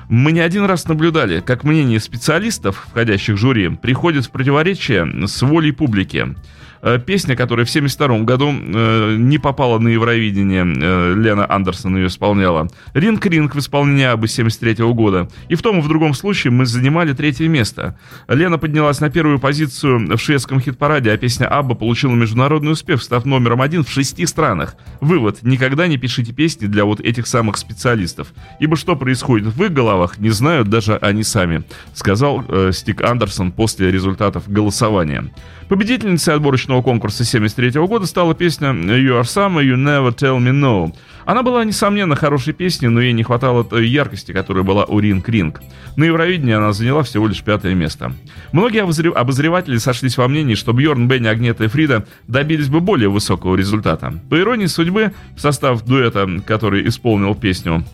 Мы 0.10 0.34
не 0.34 0.42
один 0.42 0.66
раз 0.66 0.88
наблюдали, 0.88 1.40
как 1.40 1.64
мнение 1.64 2.00
специалистов, 2.00 2.86
входящих 2.90 3.36
в 3.36 3.38
жюри, 3.38 3.70
приходит 3.70 4.26
в 4.26 4.32
противоречие 4.32 5.26
с 5.26 5.42
волей 5.42 5.72
публики. 5.72 6.36
Э, 6.82 7.00
песня, 7.00 7.36
которая 7.36 7.66
в 7.66 7.70
1972 7.70 8.26
году 8.26 8.52
э, 8.52 9.16
не 9.18 9.38
попала 9.38 9.78
на 9.80 9.90
Евровидение, 9.90 10.66
э, 10.66 11.14
Лена 11.16 11.46
Андерсон 11.48 11.96
ее 11.98 12.08
исполняла. 12.08 12.70
«Ринг 12.94 13.26
Ринг» 13.26 13.56
в 13.56 13.60
исполнении 13.60 14.06
Абы 14.06 14.28
73 14.28 14.84
года. 14.94 15.30
И 15.48 15.56
в 15.56 15.62
том 15.62 15.80
и 15.80 15.82
в 15.82 15.88
другом 15.88 16.14
случае 16.14 16.52
мы 16.52 16.66
занимали 16.66 17.14
третье 17.14 17.48
место. 17.48 17.98
Лена 18.28 18.58
поднялась 18.58 19.00
на 19.00 19.10
первую 19.10 19.40
позицию 19.40 20.18
в 20.18 20.20
шведском 20.20 20.60
хит-параде, 20.60 21.12
а 21.12 21.18
песня 21.18 21.46
Абба 21.48 21.76
получила 21.76 22.14
международный 22.14 22.72
успех, 22.72 23.04
став 23.04 23.26
номером 23.26 23.62
один 23.62 23.84
в 23.84 23.90
шести 23.90 24.26
странах. 24.26 24.76
Вывод. 25.02 25.40
Никогда 25.44 25.88
не 25.88 25.98
пишите 25.98 26.34
песни 26.34 26.66
для 26.66 26.86
вот 26.86 27.00
этих 27.00 27.28
самых 27.28 27.58
специалистов. 27.58 28.34
Ибо 28.60 28.76
что 28.76 28.96
происходит 28.96 29.54
в 29.54 29.64
их 29.64 29.72
головах, 29.72 30.18
не 30.18 30.30
знают 30.30 30.70
даже 30.70 30.96
они 30.96 31.24
сами, 31.24 31.64
сказал 31.94 32.44
э, 32.48 32.72
Стик 32.74 33.02
Андерсон 33.02 33.52
после 33.52 33.92
результатов 33.92 34.50
голосования. 34.50 35.32
Победительницей 35.72 36.34
отборочного 36.34 36.82
конкурса 36.82 37.24
73 37.24 37.80
года 37.88 38.06
стала 38.06 38.36
песня 38.36 38.72
«You 38.72 39.22
are 39.22 39.24
summer, 39.24 39.64
you 39.64 39.78
never 39.78 40.14
tell 40.14 40.38
me 40.38 40.52
no». 40.52 40.94
Она 41.24 41.44
была, 41.44 41.64
несомненно, 41.64 42.18
хорошей 42.18 42.52
песней, 42.52 42.90
но 42.90 43.00
ей 43.00 43.14
не 43.14 43.24
хватало 43.24 43.64
той 43.64 43.88
яркости, 43.88 44.34
которая 44.34 44.66
была 44.66 44.84
у 44.84 45.00
Ринг 45.00 45.30
Ринг. 45.30 45.62
На 45.96 46.04
Евровидении 46.04 46.54
она 46.54 46.74
заняла 46.74 47.04
всего 47.04 47.26
лишь 47.26 47.42
пятое 47.42 47.74
место. 47.74 48.12
Многие 48.52 48.82
обозреватели 48.82 49.78
сошлись 49.78 50.18
во 50.18 50.28
мнении, 50.28 50.56
что 50.56 50.74
Бьорн, 50.74 51.08
Бенни, 51.08 51.28
Агнета 51.28 51.64
и 51.64 51.68
Фрида 51.70 52.06
добились 52.28 52.68
бы 52.68 52.82
более 52.82 53.08
высокого 53.08 53.56
результата. 53.56 54.14
По 54.30 54.38
иронии 54.38 54.66
судьбы, 54.66 55.14
в 55.38 55.40
состав 55.40 55.86
дуэта, 55.86 56.28
который 56.46 56.86
исполнил 56.86 57.34
песню 57.34 57.86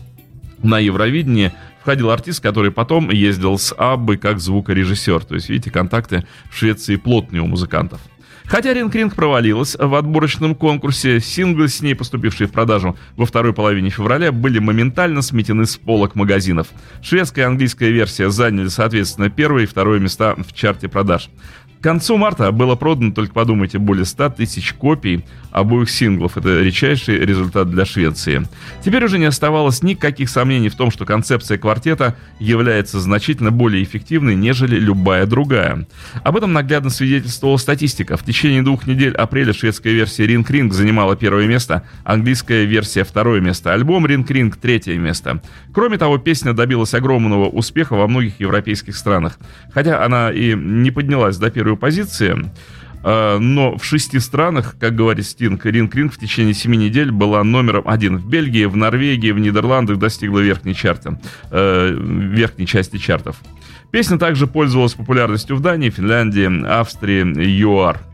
на 0.64 0.80
Евровидении, 0.80 1.52
входил 1.88 2.10
артист, 2.10 2.42
который 2.42 2.70
потом 2.70 3.10
ездил 3.10 3.58
с 3.58 3.74
Аббой 3.74 4.18
как 4.18 4.40
звукорежиссер. 4.40 5.24
То 5.24 5.36
есть, 5.36 5.48
видите, 5.48 5.70
контакты 5.70 6.26
в 6.50 6.54
Швеции 6.58 6.96
плотные 6.96 7.40
у 7.40 7.46
музыкантов. 7.46 7.98
Хотя 8.44 8.74
Ринг 8.74 8.94
Ринг 8.94 9.14
провалилась 9.14 9.74
в 9.74 9.94
отборочном 9.94 10.54
конкурсе, 10.54 11.18
синглы, 11.18 11.68
с 11.68 11.80
ней 11.80 11.94
поступившие 11.94 12.46
в 12.46 12.52
продажу 12.52 12.94
во 13.16 13.24
второй 13.24 13.54
половине 13.54 13.88
февраля, 13.88 14.32
были 14.32 14.58
моментально 14.58 15.22
сметены 15.22 15.64
с 15.64 15.78
полок 15.78 16.14
магазинов. 16.14 16.66
Шведская 17.00 17.42
и 17.42 17.44
английская 17.46 17.90
версия 17.90 18.28
заняли, 18.28 18.68
соответственно, 18.68 19.30
первое 19.30 19.62
и 19.62 19.66
второе 19.66 19.98
места 19.98 20.34
в 20.36 20.52
чарте 20.52 20.88
продаж. 20.88 21.30
К 21.80 21.82
концу 21.82 22.16
марта 22.16 22.50
было 22.50 22.74
продано, 22.74 23.12
только 23.12 23.32
подумайте, 23.32 23.78
более 23.78 24.04
100 24.04 24.30
тысяч 24.30 24.72
копий 24.72 25.24
обоих 25.52 25.88
синглов. 25.90 26.36
Это 26.36 26.60
редчайший 26.60 27.18
результат 27.18 27.70
для 27.70 27.84
Швеции. 27.84 28.46
Теперь 28.84 29.04
уже 29.04 29.18
не 29.18 29.26
оставалось 29.26 29.82
никаких 29.82 30.28
сомнений 30.28 30.68
в 30.68 30.74
том, 30.74 30.90
что 30.90 31.04
концепция 31.04 31.56
квартета 31.56 32.16
является 32.40 32.98
значительно 32.98 33.52
более 33.52 33.82
эффективной, 33.84 34.34
нежели 34.34 34.76
любая 34.76 35.26
другая. 35.26 35.86
Об 36.24 36.36
этом 36.36 36.52
наглядно 36.52 36.90
свидетельствовала 36.90 37.56
статистика. 37.58 38.16
В 38.16 38.24
течение 38.24 38.62
двух 38.62 38.86
недель 38.86 39.14
апреля 39.14 39.52
шведская 39.52 39.92
версия 39.92 40.26
Ring 40.26 40.46
Ring 40.46 40.72
занимала 40.72 41.16
первое 41.16 41.46
место, 41.46 41.84
английская 42.02 42.64
версия 42.64 43.04
второе 43.04 43.40
место, 43.40 43.72
альбом 43.72 44.04
Ring 44.04 44.26
Ring 44.26 44.52
третье 44.60 44.98
место. 44.98 45.42
Кроме 45.72 45.96
того, 45.96 46.18
песня 46.18 46.54
добилась 46.54 46.94
огромного 46.94 47.48
успеха 47.48 47.94
во 47.94 48.08
многих 48.08 48.40
европейских 48.40 48.96
странах. 48.96 49.38
Хотя 49.72 50.04
она 50.04 50.32
и 50.32 50.54
не 50.54 50.90
поднялась 50.90 51.36
до 51.36 51.50
первой 51.50 51.67
позиции, 51.76 52.50
а, 53.04 53.38
но 53.38 53.76
в 53.76 53.84
шести 53.84 54.18
странах, 54.18 54.76
как 54.78 54.94
говорит 54.94 55.26
Стинг, 55.26 55.64
Ринг 55.66 55.94
Ринг 55.94 56.12
в 56.12 56.18
течение 56.18 56.54
семи 56.54 56.76
недель 56.76 57.10
была 57.10 57.44
номером 57.44 57.84
один. 57.86 58.18
В 58.18 58.28
Бельгии, 58.28 58.64
в 58.64 58.76
Норвегии, 58.76 59.30
в 59.30 59.38
Нидерландах 59.38 59.98
достигла 59.98 60.40
верхней, 60.40 60.74
чарта, 60.74 61.20
э, 61.50 61.96
верхней 61.98 62.66
части 62.66 62.96
чартов. 62.98 63.36
Песня 63.90 64.18
также 64.18 64.46
пользовалась 64.46 64.94
популярностью 64.94 65.56
в 65.56 65.60
Дании, 65.60 65.90
Финляндии, 65.90 66.66
Австрии, 66.66 67.24
ЮАР 67.62 68.07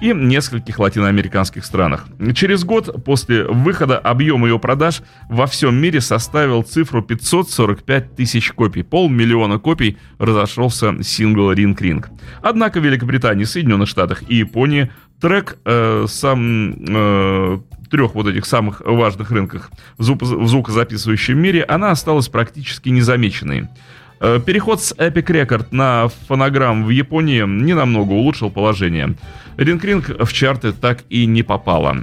и 0.00 0.12
нескольких 0.12 0.78
латиноамериканских 0.78 1.64
странах. 1.64 2.06
Через 2.34 2.64
год 2.64 3.04
после 3.04 3.44
выхода 3.44 3.98
объем 3.98 4.44
ее 4.44 4.58
продаж 4.58 5.02
во 5.28 5.46
всем 5.46 5.74
мире 5.76 6.00
составил 6.00 6.62
цифру 6.62 7.02
545 7.02 8.14
тысяч 8.14 8.52
копий. 8.52 8.82
Полмиллиона 8.82 9.58
копий 9.58 9.98
разошелся 10.18 11.02
сингл 11.02 11.52
«Ринг 11.52 11.80
Ринг». 11.80 12.10
Однако 12.42 12.80
в 12.80 12.84
Великобритании, 12.84 13.44
Соединенных 13.44 13.88
Штатах 13.88 14.22
и 14.28 14.36
Японии 14.36 14.90
трек 15.20 15.56
э, 15.64 16.06
сам 16.08 16.74
э, 16.88 17.58
трех 17.90 18.14
вот 18.14 18.26
этих 18.26 18.44
самых 18.46 18.82
важных 18.84 19.30
рынках 19.30 19.70
в, 19.96 20.02
звук, 20.02 20.22
в 20.22 20.48
звукозаписывающем 20.48 21.38
мире, 21.38 21.62
она 21.62 21.90
осталась 21.90 22.28
практически 22.28 22.90
незамеченной. 22.90 23.68
Э, 24.18 24.40
переход 24.44 24.82
с 24.82 24.92
Epic 24.92 25.26
Record 25.26 25.66
на 25.70 26.08
фонограмм 26.28 26.84
в 26.84 26.90
Японии 26.90 27.44
не 27.46 27.74
намного 27.74 28.12
улучшил 28.12 28.50
положение. 28.50 29.14
Ринг-ринг 29.56 30.24
в 30.24 30.32
чарты 30.32 30.72
так 30.72 31.04
и 31.10 31.26
не 31.26 31.42
попала. 31.42 31.96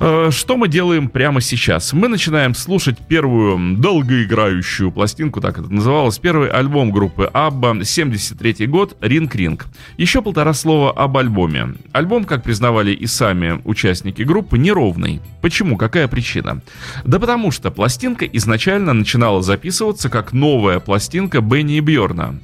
Э, 0.00 0.30
что 0.32 0.56
мы 0.56 0.68
делаем 0.68 1.08
прямо 1.08 1.40
сейчас? 1.40 1.92
Мы 1.92 2.08
начинаем 2.08 2.54
слушать 2.54 2.98
первую 2.98 3.76
долгоиграющую 3.76 4.90
пластинку, 4.90 5.40
так 5.40 5.58
это 5.58 5.72
называлось, 5.72 6.18
первый 6.18 6.48
альбом 6.48 6.90
группы 6.90 7.30
Абба, 7.32 7.84
73 7.84 8.66
год, 8.66 8.96
Ринг 9.00 9.34
Ринг. 9.34 9.66
Еще 9.96 10.22
полтора 10.22 10.52
слова 10.52 10.90
об 10.90 11.16
альбоме. 11.16 11.74
Альбом, 11.92 12.24
как 12.24 12.42
признавали 12.42 12.92
и 12.92 13.06
сами 13.06 13.60
участники 13.64 14.22
группы, 14.22 14.58
неровный. 14.58 15.20
Почему? 15.40 15.76
Какая 15.76 16.08
причина? 16.08 16.62
Да 17.04 17.20
потому 17.20 17.50
что 17.50 17.70
пластинка 17.70 18.24
изначально 18.26 18.92
начинала 18.92 19.42
записываться 19.42 20.08
как 20.08 20.32
новая 20.32 20.80
пластинка 20.80 21.40
Бенни 21.40 21.76
и 21.76 21.80
Бьорна. 21.80 22.38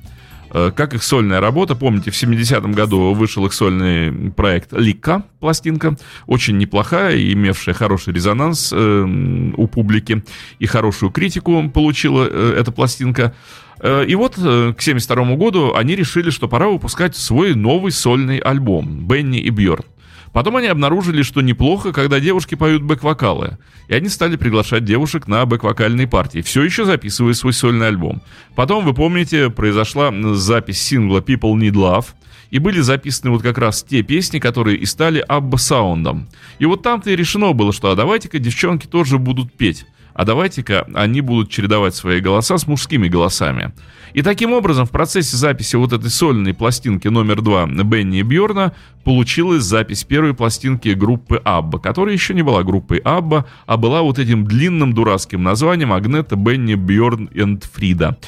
Э, 0.53 0.73
как 0.75 0.95
их 0.95 1.03
сольная 1.03 1.41
работа. 1.41 1.75
Помните, 1.75 2.11
в 2.11 2.15
70-м 2.15 2.73
году 2.73 3.13
вышел 3.13 3.47
их 3.47 3.53
сольный 3.53 4.33
проект 4.33 4.73
«Лика», 4.73 5.25
пластинка, 5.39 5.97
очень 6.27 6.59
неплохая, 6.59 7.17
имевшая 7.33 7.75
хороший 7.75 8.13
резонанс 8.13 8.73
э, 8.73 9.53
у 9.57 9.67
публики, 9.69 10.25
и 10.59 10.67
хорошую 10.67 11.13
критику 11.13 11.69
получила 11.71 12.27
э, 12.29 12.55
эта 12.59 12.73
пластинка. 12.73 13.35
И 13.83 14.15
вот 14.15 14.35
к 14.35 14.77
72 14.79 15.37
году 15.37 15.73
они 15.75 15.97
решили, 15.97 16.29
что 16.29 16.49
пора 16.49 16.69
выпускать 16.69 17.17
свой 17.17 17.55
новый 17.55 17.93
сольный 17.93 18.37
альбом 18.37 19.07
«Бенни 19.09 19.41
и 19.41 19.49
Бьорн». 19.49 19.87
Потом 20.33 20.57
они 20.57 20.69
обнаружили, 20.69 21.23
что 21.23 21.41
неплохо, 21.41 21.93
когда 21.93 22.21
девушки 22.21 22.55
поют 22.55 22.83
бэк-вокалы. 22.83 23.59
И 23.89 23.95
они 23.95 24.09
стали 24.09 24.37
приглашать 24.37 24.85
девушек 24.85 25.27
на 25.27 25.45
бэк-вокальные 25.45 26.07
партии, 26.07 26.41
все 26.41 26.63
еще 26.63 26.85
записывая 26.85 27.35
свой 27.35 27.53
сольный 27.53 27.89
альбом. 27.89 28.23
Потом, 28.55 28.85
вы 28.85 28.95
помните, 28.95 29.51
произошла 29.51 30.13
запись 30.35 30.81
сингла 30.81 31.19
«People 31.21 31.55
Need 31.55 31.73
Love», 31.73 32.07
и 32.51 32.59
были 32.59 32.81
записаны 32.81 33.31
вот 33.31 33.43
как 33.43 33.59
раз 33.59 33.83
те 33.83 34.03
песни, 34.03 34.39
которые 34.41 34.77
и 34.77 34.85
стали 34.85 35.25
абба-саундом. 35.27 36.29
И 36.59 36.67
вот 36.67 36.83
там-то 36.83 37.11
и 37.11 37.17
решено 37.17 37.53
было, 37.53 37.73
что 37.73 37.91
а 37.91 37.97
давайте-ка 37.97 38.39
девчонки 38.39 38.87
тоже 38.87 39.19
будут 39.19 39.53
петь 39.53 39.87
а 40.21 40.25
давайте-ка 40.27 40.87
они 40.93 41.23
будут 41.23 41.49
чередовать 41.49 41.95
свои 41.95 42.21
голоса 42.21 42.59
с 42.59 42.67
мужскими 42.67 43.09
голосами. 43.09 43.73
И 44.13 44.21
таким 44.21 44.53
образом 44.53 44.85
в 44.85 44.91
процессе 44.91 45.35
записи 45.35 45.77
вот 45.77 45.95
этой 45.95 46.11
сольной 46.11 46.53
пластинки 46.53 47.09
номер 47.09 47.41
два 47.41 47.65
Бенни 47.65 48.19
и 48.19 48.23
Бьорна 48.23 48.75
получилась 49.03 49.63
запись 49.63 50.05
первой 50.05 50.35
пластинки 50.35 50.91
группы 50.91 51.41
Абба, 51.43 51.79
которая 51.79 52.13
еще 52.13 52.35
не 52.35 52.43
была 52.43 52.65
группой 52.65 52.99
Абба, 52.99 53.47
а 53.65 53.79
была 53.79 54.03
вот 54.03 54.19
этим 54.19 54.45
длинным 54.45 54.93
дурацким 54.93 55.43
названием 55.43 55.91
Агнета, 55.91 56.37
Бенни, 56.37 56.75
Бьорн 56.75 57.31
и 57.33 57.59
Фрида. 57.73 58.19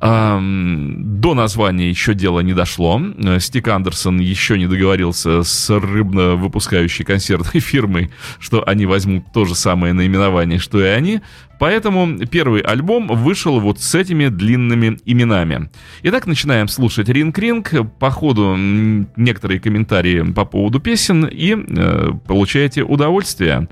До 0.00 1.34
названия 1.34 1.90
еще 1.90 2.14
дело 2.14 2.40
не 2.40 2.54
дошло. 2.54 3.00
Э, 3.18 3.38
Стик 3.38 3.68
Андерсон 3.68 4.18
еще 4.18 4.56
не 4.56 4.66
договорился 4.66 5.42
с 5.42 5.68
рыбно-выпускающей 5.68 7.04
консервной 7.04 7.60
фирмой, 7.60 8.10
что 8.38 8.66
они 8.66 8.86
возьмут 8.86 9.30
то 9.34 9.44
же 9.44 9.54
самое 9.54 9.92
наименование, 9.92 10.58
что 10.58 10.80
и 10.80 10.88
они. 10.88 11.20
Поэтому 11.58 12.16
первый 12.26 12.62
альбом 12.62 13.08
вышел 13.08 13.60
вот 13.60 13.80
с 13.82 13.94
этими 13.94 14.28
длинными 14.28 14.96
именами. 15.04 15.68
Итак, 16.02 16.26
начинаем 16.26 16.68
слушать 16.68 17.10
Ринг-Ринг. 17.10 17.86
По 17.98 18.10
ходу 18.10 18.56
некоторые 18.56 19.60
комментарии 19.60 20.22
по 20.32 20.46
поводу 20.46 20.80
песен 20.80 21.26
и 21.26 21.54
э, 21.54 22.12
получаете 22.26 22.84
удовольствие. 22.84 23.68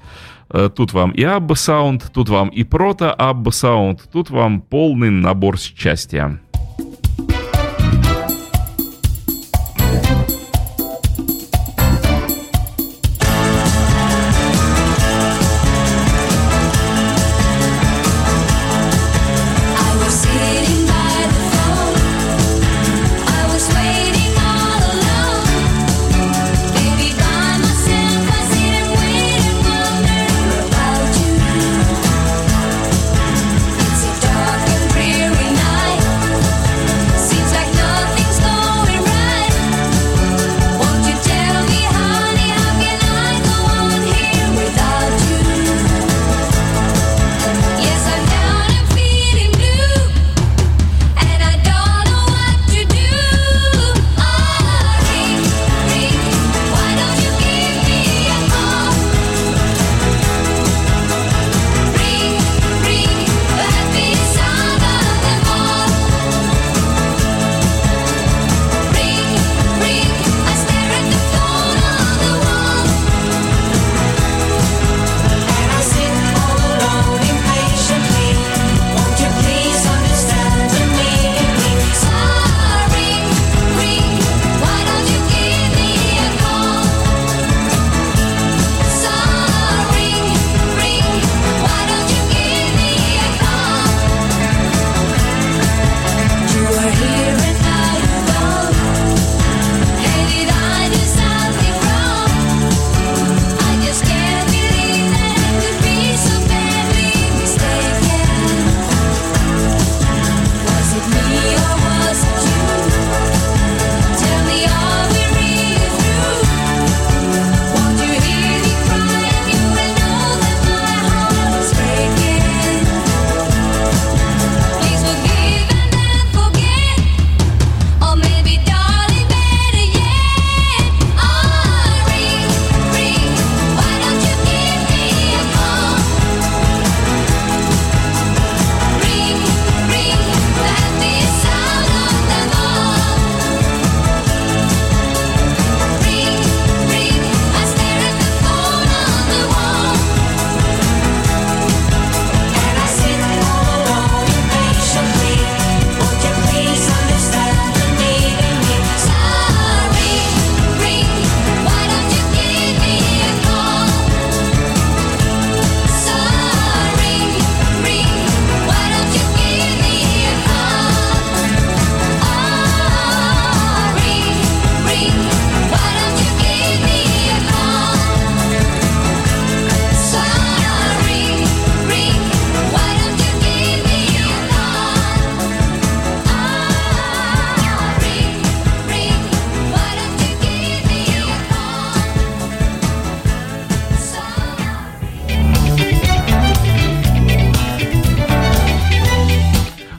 Э, 0.50 0.70
тут 0.74 0.92
вам 0.92 1.10
и 1.10 1.22
Абба 1.22 1.54
Саунд, 1.54 2.10
тут 2.12 2.28
вам 2.28 2.48
и 2.48 2.64
Прото 2.64 3.12
Абба 3.12 3.50
Саунд, 3.50 4.08
тут 4.12 4.30
вам 4.30 4.60
полный 4.60 5.10
набор 5.10 5.58
счастья. 5.58 6.40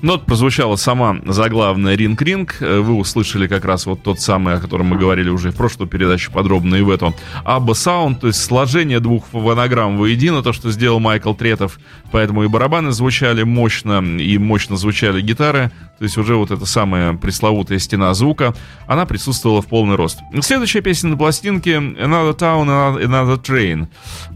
Ну 0.10 0.15
вот 0.15 0.18
прозвучала 0.39 0.78
сама 0.78 1.17
заглавная 1.25 1.97
«Ринг-ринг». 1.97 2.62
Вы 2.62 2.93
услышали 2.93 3.45
как 3.47 3.65
раз 3.65 3.86
вот 3.86 4.04
тот 4.04 4.21
самый, 4.21 4.54
о 4.54 4.62
котором 4.62 4.86
мы 4.86 4.97
говорили 4.97 5.28
уже 5.28 5.52
в 5.52 5.56
прошлую 5.58 5.89
передачу 5.89 6.32
подробно 6.32 6.75
и 6.75 6.82
в 6.82 6.89
эту. 6.89 7.13
Абба 7.43 7.73
Саунд, 7.73 8.21
то 8.21 8.28
есть 8.28 8.41
сложение 8.41 9.02
двух 9.02 9.25
фонограмм 9.28 9.97
воедино, 9.97 10.41
то, 10.41 10.54
что 10.54 10.71
сделал 10.71 11.02
Майкл 11.02 11.34
Третов. 11.34 11.78
Поэтому 12.13 12.45
и 12.45 12.47
барабаны 12.47 12.93
звучали 12.93 13.43
мощно, 13.43 13.99
и 13.99 14.38
мощно 14.38 14.78
звучали 14.78 15.21
гитары. 15.21 15.71
То 15.97 16.06
есть 16.06 16.17
уже 16.17 16.36
вот 16.36 16.49
эта 16.49 16.65
самая 16.65 17.13
пресловутая 17.15 17.78
стена 17.78 18.13
звука, 18.13 18.56
она 18.88 19.06
присутствовала 19.06 19.62
в 19.62 19.67
полный 19.67 19.97
рост. 19.97 20.19
Следующая 20.41 20.80
песня 20.80 21.10
на 21.10 21.17
пластинке 21.17 21.73
«Another 21.73 22.38
Town, 22.38 23.04
Another 23.04 23.43
Train». 23.43 23.88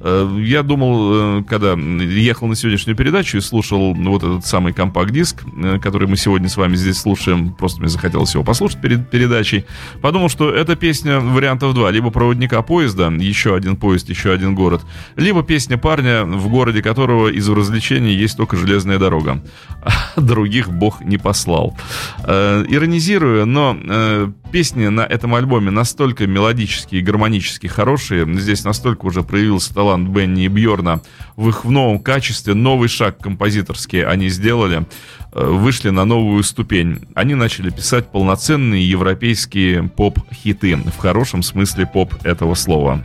Э, 0.01 0.37
я 0.41 0.61
думал, 0.61 1.39
э, 1.39 1.43
когда 1.47 1.71
ехал 1.71 2.47
на 2.47 2.55
сегодняшнюю 2.55 2.97
передачу 2.97 3.37
и 3.37 3.41
слушал 3.41 3.93
вот 3.93 4.23
этот 4.23 4.45
самый 4.45 4.73
компакт-диск, 4.73 5.43
э, 5.55 5.79
который 5.93 6.07
мы 6.07 6.17
сегодня 6.17 6.49
с 6.49 6.57
вами 6.57 6.75
здесь 6.75 6.97
слушаем, 6.97 7.53
просто 7.53 7.79
мне 7.79 7.87
захотелось 7.87 8.33
его 8.33 8.43
послушать 8.43 8.81
перед 8.81 9.11
передачей, 9.11 9.65
подумал, 10.01 10.27
что 10.27 10.49
эта 10.49 10.75
песня 10.75 11.19
вариантов 11.19 11.75
два. 11.75 11.91
Либо 11.91 12.09
проводника 12.09 12.63
поезда, 12.63 13.09
еще 13.11 13.55
один 13.55 13.75
поезд, 13.75 14.09
еще 14.09 14.31
один 14.31 14.55
город, 14.55 14.81
либо 15.15 15.43
песня 15.43 15.77
парня, 15.77 16.25
в 16.25 16.49
городе 16.49 16.81
которого 16.81 17.27
из 17.27 17.47
развлечений 17.47 18.11
есть 18.11 18.37
только 18.37 18.57
железная 18.57 18.97
дорога. 18.97 19.43
А 19.83 20.19
других 20.19 20.71
бог 20.71 21.01
не 21.01 21.19
послал. 21.19 21.77
Э, 22.25 22.65
иронизирую, 22.67 23.45
но 23.45 23.77
э, 23.79 24.31
песни 24.53 24.85
на 24.85 25.01
этом 25.01 25.33
альбоме 25.33 25.71
настолько 25.71 26.27
мелодические 26.27 27.01
и 27.01 27.03
гармонически 27.03 27.65
хорошие. 27.65 28.31
Здесь 28.39 28.63
настолько 28.63 29.07
уже 29.07 29.23
проявился 29.23 29.73
талант 29.73 30.07
Бенни 30.09 30.45
и 30.45 30.47
Бьорна 30.47 31.01
в 31.35 31.49
их 31.49 31.65
в 31.65 31.71
новом 31.71 31.97
качестве. 31.97 32.53
Новый 32.53 32.87
шаг 32.87 33.17
композиторский 33.17 34.05
они 34.05 34.29
сделали. 34.29 34.85
Э, 35.31 35.43
вышли 35.43 35.89
на 35.89 36.05
новую 36.05 36.43
ступень. 36.43 37.07
Они 37.15 37.33
начали 37.33 37.71
писать 37.71 38.11
полноценные 38.11 38.87
европейские 38.87 39.89
поп-хиты. 39.89 40.75
В 40.75 40.97
хорошем 40.99 41.41
смысле 41.41 41.87
поп 41.87 42.13
этого 42.23 42.53
слова. 42.53 43.03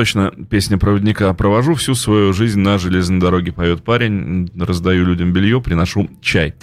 Точно 0.00 0.32
песня 0.48 0.78
проводника. 0.78 1.34
Провожу 1.34 1.74
всю 1.74 1.94
свою 1.94 2.32
жизнь 2.32 2.58
на 2.58 2.78
железной 2.78 3.20
дороге, 3.20 3.52
поет 3.52 3.84
парень. 3.84 4.50
Раздаю 4.58 5.04
людям 5.04 5.34
белье, 5.34 5.60
приношу 5.60 6.08
чай. 6.22 6.54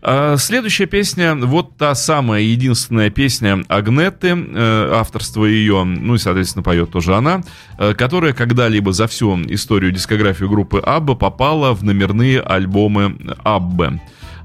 А 0.00 0.38
следующая 0.38 0.86
песня, 0.86 1.34
вот 1.34 1.76
та 1.76 1.94
самая 1.94 2.40
единственная 2.40 3.10
песня 3.10 3.62
Агнеты, 3.68 4.28
э, 4.28 4.90
авторство 4.94 5.44
ее, 5.44 5.84
ну 5.84 6.14
и, 6.14 6.18
соответственно, 6.18 6.62
поет 6.62 6.90
тоже 6.90 7.14
она, 7.14 7.42
э, 7.76 7.92
которая 7.92 8.32
когда-либо 8.32 8.94
за 8.94 9.08
всю 9.08 9.36
историю 9.42 9.92
дискографию 9.92 10.48
группы 10.48 10.78
Абба 10.78 11.16
попала 11.16 11.74
в 11.74 11.84
номерные 11.84 12.40
альбомы 12.40 13.14
Аббы. 13.44 14.00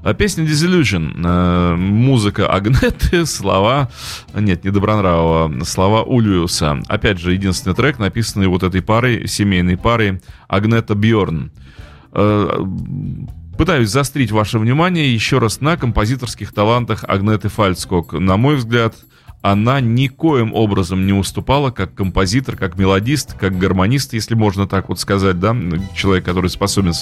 А 0.06 0.14
песня 0.14 0.44
Disillusion, 0.44 1.14
э, 1.16 1.74
музыка 1.74 2.46
Агнеты, 2.46 3.26
слова, 3.26 3.90
нет, 4.32 4.62
не 4.62 4.70
Добронравова, 4.70 5.64
слова 5.64 6.04
Ульюса. 6.04 6.80
Опять 6.86 7.18
же, 7.18 7.32
единственный 7.32 7.74
трек, 7.74 7.98
написанный 7.98 8.46
вот 8.46 8.62
этой 8.62 8.82
парой, 8.82 9.26
семейной 9.26 9.76
парой 9.76 10.20
Агнета 10.46 10.94
Бьорн. 10.94 11.50
Э, 12.12 12.64
Пытаюсь 13.58 13.88
заострить 13.88 14.30
ваше 14.30 14.60
внимание 14.60 15.12
еще 15.12 15.38
раз 15.38 15.60
на 15.60 15.76
композиторских 15.76 16.52
талантах 16.52 17.04
Агнеты 17.08 17.48
Фальцкок. 17.48 18.12
На 18.12 18.36
мой 18.36 18.56
взгляд, 18.56 18.94
она 19.42 19.80
никоим 19.80 20.54
образом 20.54 21.06
не 21.06 21.12
уступала 21.12 21.70
как 21.70 21.94
композитор, 21.94 22.56
как 22.56 22.76
мелодист, 22.76 23.34
как 23.34 23.58
гармонист, 23.58 24.12
если 24.12 24.34
можно 24.34 24.66
так 24.66 24.88
вот 24.88 24.98
сказать, 24.98 25.38
да, 25.38 25.56
человек, 25.94 26.24
который 26.24 26.50
способен 26.50 26.92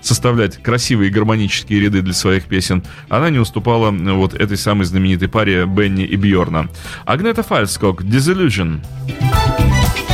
составлять 0.00 0.62
красивые 0.62 1.10
гармонические 1.10 1.80
ряды 1.80 2.02
для 2.02 2.14
своих 2.14 2.44
песен, 2.44 2.82
она 3.08 3.30
не 3.30 3.38
уступала 3.38 3.90
вот 3.90 4.34
этой 4.34 4.56
самой 4.56 4.84
знаменитой 4.84 5.28
паре 5.28 5.66
Бенни 5.66 6.04
и 6.04 6.16
Бьорна. 6.16 6.68
Агнета 7.04 7.42
Фальскок, 7.42 8.02
Disillusion. 8.02 8.80
Disillusion, 9.08 10.11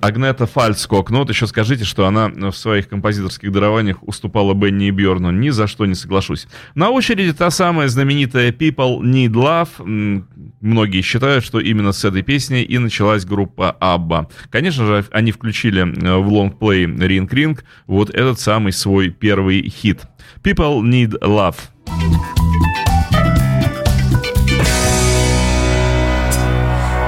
Агнета 0.00 0.46
Фальцкок. 0.46 1.10
Ну 1.10 1.18
вот 1.18 1.28
еще 1.28 1.46
скажите, 1.46 1.84
что 1.84 2.06
она 2.06 2.28
в 2.28 2.52
своих 2.52 2.88
композиторских 2.88 3.52
дарованиях 3.52 4.02
уступала 4.02 4.54
Бенни 4.54 4.88
и 4.88 4.90
Бьорну. 4.90 5.30
Ни 5.30 5.50
за 5.50 5.66
что 5.66 5.86
не 5.86 5.94
соглашусь. 5.94 6.46
На 6.74 6.90
очереди 6.90 7.32
та 7.32 7.50
самая 7.50 7.88
знаменитая 7.88 8.52
People 8.52 9.00
Need 9.00 9.32
Love. 9.32 10.24
Многие 10.60 11.02
считают, 11.02 11.44
что 11.44 11.60
именно 11.60 11.92
с 11.92 12.04
этой 12.04 12.22
песней 12.22 12.62
и 12.62 12.78
началась 12.78 13.24
группа 13.24 13.76
ABBA. 13.80 14.30
Конечно 14.50 14.86
же, 14.86 15.04
они 15.12 15.32
включили 15.32 15.82
э, 15.82 16.16
в 16.16 16.28
лонгплей 16.28 16.86
Ring 16.86 17.28
Ring 17.28 17.60
вот 17.86 18.10
этот 18.10 18.40
самый 18.40 18.72
свой 18.72 19.10
первый 19.10 19.68
хит. 19.68 20.00
People 20.42 20.82
Need 20.82 21.18
Love. 21.20 21.56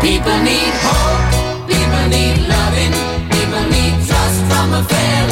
People 0.01 0.39
need 0.45 1.06
I'm 4.77 4.85
a 4.85 4.89
fan. 4.89 5.26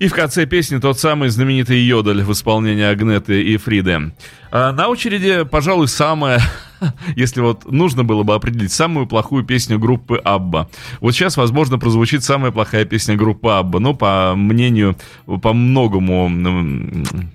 И 0.00 0.08
в 0.08 0.14
конце 0.14 0.46
песни 0.46 0.78
тот 0.78 0.98
самый 0.98 1.28
знаменитый 1.28 1.78
йодель 1.78 2.22
в 2.22 2.32
исполнении 2.32 2.84
Агнеты 2.84 3.42
и 3.42 3.58
Фриды. 3.58 4.12
А 4.50 4.72
на 4.72 4.88
очереди, 4.88 5.44
пожалуй, 5.44 5.88
самая 5.88 6.40
если 7.16 7.40
вот 7.40 7.70
нужно 7.70 8.04
было 8.04 8.22
бы 8.22 8.34
определить 8.34 8.72
самую 8.72 9.06
плохую 9.06 9.44
песню 9.44 9.78
группы 9.78 10.16
Абба. 10.16 10.68
Вот 11.00 11.12
сейчас, 11.12 11.36
возможно, 11.36 11.78
прозвучит 11.78 12.24
самая 12.24 12.52
плохая 12.52 12.84
песня 12.84 13.16
группы 13.16 13.50
Абба. 13.50 13.80
Но 13.80 13.94
по 13.94 14.34
мнению, 14.36 14.96
по 15.42 15.52
многому, 15.52 16.30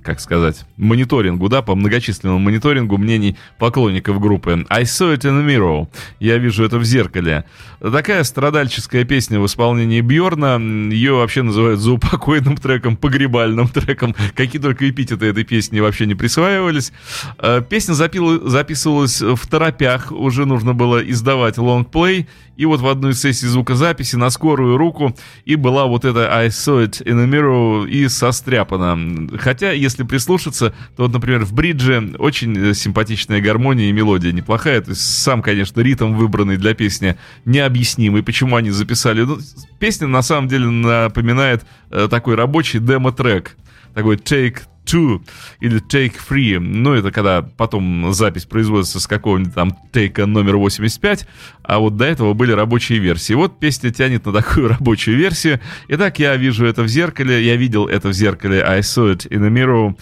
как 0.04 0.20
сказать, 0.20 0.66
мониторингу, 0.78 1.50
да, 1.50 1.62
по 1.62 1.76
многочисленному 1.76 2.40
мониторингу 2.40 2.98
мнений 2.98 3.38
поклонников 3.58 4.20
группы. 4.20 4.66
I 4.70 4.84
saw 4.84 5.16
it 5.16 5.22
in 5.22 5.40
the 5.40 5.46
mirror. 5.46 5.88
Я 6.20 6.38
вижу 6.38 6.64
это 6.64 6.78
в 6.78 6.84
зеркале. 6.84 7.46
Такая 7.80 8.24
страдальческая 8.24 9.04
песня 9.04 9.40
в 9.40 9.46
исполнении 9.46 10.02
Бьорна. 10.02 10.58
Ее 10.92 11.14
вообще 11.14 11.42
называют 11.42 11.80
заупокойным 11.80 12.58
треком, 12.58 12.98
погребальным 12.98 13.68
треком. 13.68 14.16
Какие 14.36 14.62
только 14.62 14.90
эпитеты 14.90 15.28
этой 15.28 15.44
песни 15.44 15.80
вообще 15.80 16.06
не 16.06 16.16
присваивались. 16.16 16.92
Э, 17.38 17.62
песня 17.68 17.94
записывалась 17.94 19.22
в 19.36 19.48
торопях 19.48 20.12
уже 20.12 20.46
нужно 20.46 20.74
было 20.74 21.00
издавать 21.00 21.58
лонгплей, 21.58 22.28
и 22.58 22.66
вот 22.66 22.82
в 22.82 22.88
одной 22.88 23.12
из 23.12 23.22
сессий 23.22 23.48
звукозаписи 23.48 24.16
на 24.16 24.30
скорую 24.30 24.78
руку 24.78 25.16
и 25.44 25.56
была 25.56 25.86
вот 25.86 26.06
эта 26.06 26.34
I 26.34 26.48
saw 26.48 26.86
it 26.86 27.04
in 27.04 27.20
a 27.22 27.28
mirror 27.28 27.88
и 27.90 28.08
состряпана. 28.08 29.38
Хотя, 29.38 29.72
если 29.72 30.04
прислушаться, 30.04 30.74
то 30.96 31.04
вот, 31.04 31.14
например, 31.14 31.46
в 31.46 31.54
бридже 31.54 32.16
очень 32.18 32.74
симпатичная 32.74 33.42
гармония 33.42 33.90
и 33.90 33.92
мелодия 33.92 34.32
неплохая, 34.32 34.82
то 34.82 34.92
есть 34.92 35.02
сам, 35.02 35.42
конечно, 35.42 35.82
ритм 35.82 36.14
выбранный 36.14 36.58
для 36.58 36.74
песни 36.74 37.18
необъяснимый, 37.46 38.24
почему 38.24 38.56
они 38.56 38.72
записали. 38.72 39.22
Ну, 39.22 39.38
песня 39.80 40.08
на 40.08 40.22
самом 40.22 40.48
деле 40.48 40.70
напоминает 40.70 41.66
э, 41.92 42.08
такой 42.10 42.36
рабочий 42.36 42.80
демо-трек, 42.80 43.58
такой 43.94 44.16
take 44.16 44.60
two 44.86 45.22
или 45.60 45.80
take 45.80 46.14
three. 46.30 46.60
Ну, 46.60 46.94
это 46.94 47.12
когда 47.12 47.42
потом 47.42 48.14
запись 48.14 48.46
производится 48.46 49.00
с 49.00 49.08
какого-нибудь 49.08 49.54
там 49.54 49.78
тейка 49.92 50.26
номер 50.26 50.58
85, 50.58 51.28
а 51.64 51.80
вот 51.80 51.98
до 51.98 52.06
этого 52.06 52.34
были 52.34 52.52
рабочие 52.52 53.00
версии. 53.00 53.34
Вот 53.34 53.60
песня 53.60 53.92
тянет 53.92 54.26
на 54.26 54.34
такую 54.34 54.68
рабочую 54.70 55.18
версию. 55.18 55.60
Итак, 55.88 56.20
я 56.20 56.36
вижу 56.36 56.66
это 56.66 56.84
в 56.84 56.88
зеркале, 56.88 57.44
я 57.46 57.56
видел 57.56 57.88
это 57.88 58.10
в 58.10 58.14
зеркале 58.14 58.64
I 58.64 58.80
saw 58.80 59.14
it 59.14 59.28
in 59.30 59.46
a 59.46 59.50
mirror. 59.50 59.96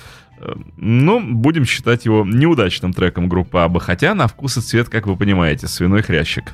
Ну, 0.77 1.21
будем 1.21 1.65
считать 1.65 2.05
его 2.05 2.25
неудачным 2.25 2.93
треком 2.93 3.29
группы 3.29 3.59
Аба, 3.59 3.79
хотя 3.79 4.13
на 4.13 4.27
вкус 4.27 4.57
и 4.57 4.61
цвет, 4.61 4.89
как 4.89 5.07
вы 5.07 5.15
понимаете, 5.15 5.67
свиной 5.67 6.01
хрящик. 6.01 6.53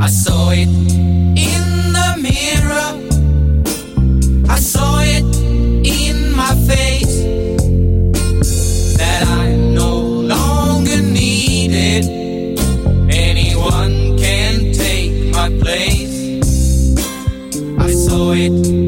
I 0.00 0.08
saw 0.08 0.50
it 0.52 1.61
I 4.52 4.56
saw 4.56 5.00
it 5.00 5.24
in 5.82 6.36
my 6.36 6.54
face 6.68 7.22
that 8.98 9.26
I 9.26 9.56
no 9.56 9.96
longer 9.98 11.00
needed. 11.00 12.04
Anyone 13.10 14.18
can 14.18 14.72
take 14.74 15.32
my 15.32 15.48
place. 15.58 16.94
I 17.78 17.92
saw 17.92 18.32
it. 18.32 18.81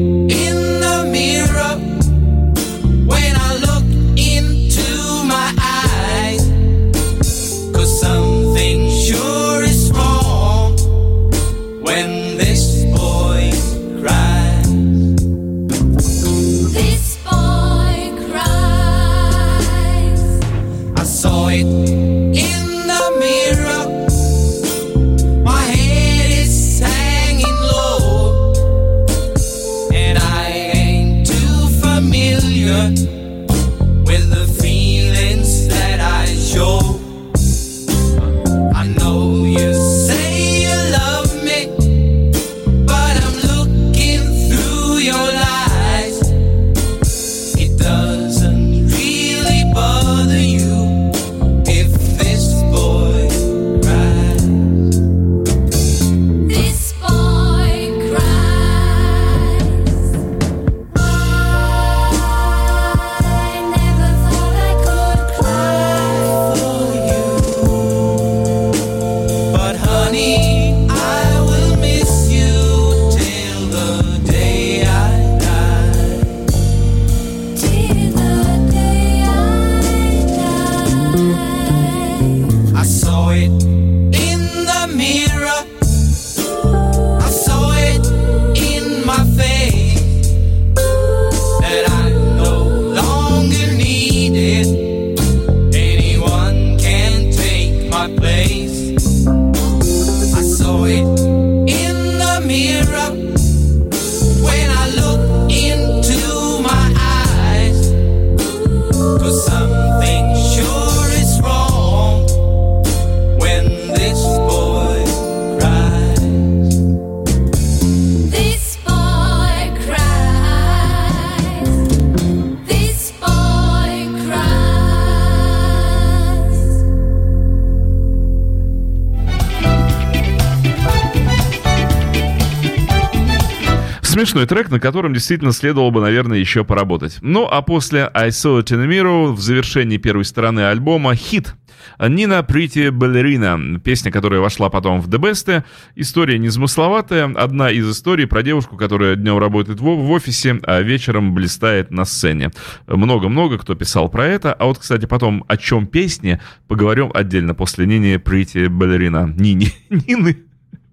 Смешной 134.15 134.45
трек, 134.45 134.71
на 134.71 134.79
котором 134.79 135.13
действительно 135.13 135.51
следовало 135.51 135.89
бы, 135.89 135.99
наверное, 135.99 136.37
еще 136.37 136.63
поработать. 136.63 137.17
Ну, 137.19 137.49
а 137.51 137.61
после 137.61 138.09
I 138.13 138.29
Saw 138.29 138.61
It 138.61 138.67
in 138.67 138.81
the 138.81 138.87
Mirror 138.87 139.33
в 139.33 139.41
завершении 139.41 139.97
первой 139.97 140.23
стороны 140.23 140.61
альбома 140.61 141.15
хит 141.15 141.53
Нина 141.99 142.41
Прити 142.41 142.91
Балерина, 142.91 143.77
песня, 143.81 144.13
которая 144.13 144.39
вошла 144.39 144.69
потом 144.69 145.01
в 145.01 145.09
The 145.09 145.19
Best. 145.19 145.65
История 145.95 146.39
незамысловатая. 146.39 147.25
Одна 147.35 147.69
из 147.71 147.91
историй 147.91 148.25
про 148.25 148.41
девушку, 148.41 148.77
которая 148.77 149.17
днем 149.17 149.37
работает 149.37 149.81
в, 149.81 150.09
офисе, 150.09 150.61
а 150.63 150.79
вечером 150.81 151.35
блистает 151.35 151.91
на 151.91 152.05
сцене. 152.05 152.51
Много-много 152.87 153.57
кто 153.57 153.75
писал 153.75 154.07
про 154.07 154.25
это. 154.25 154.53
А 154.53 154.63
вот, 154.63 154.77
кстати, 154.77 155.07
потом 155.07 155.43
о 155.49 155.57
чем 155.57 155.87
песни 155.87 156.39
поговорим 156.69 157.11
отдельно 157.13 157.53
после 157.53 157.85
Нини 157.85 158.15
Прити 158.15 158.67
Балерина. 158.67 159.27
Нини. 159.37 159.73
Нины 159.89 160.37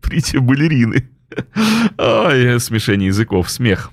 Прити 0.00 0.38
Балерины. 0.38 1.11
Ой, 1.98 2.60
смешение 2.60 3.08
языков, 3.08 3.50
смех. 3.50 3.92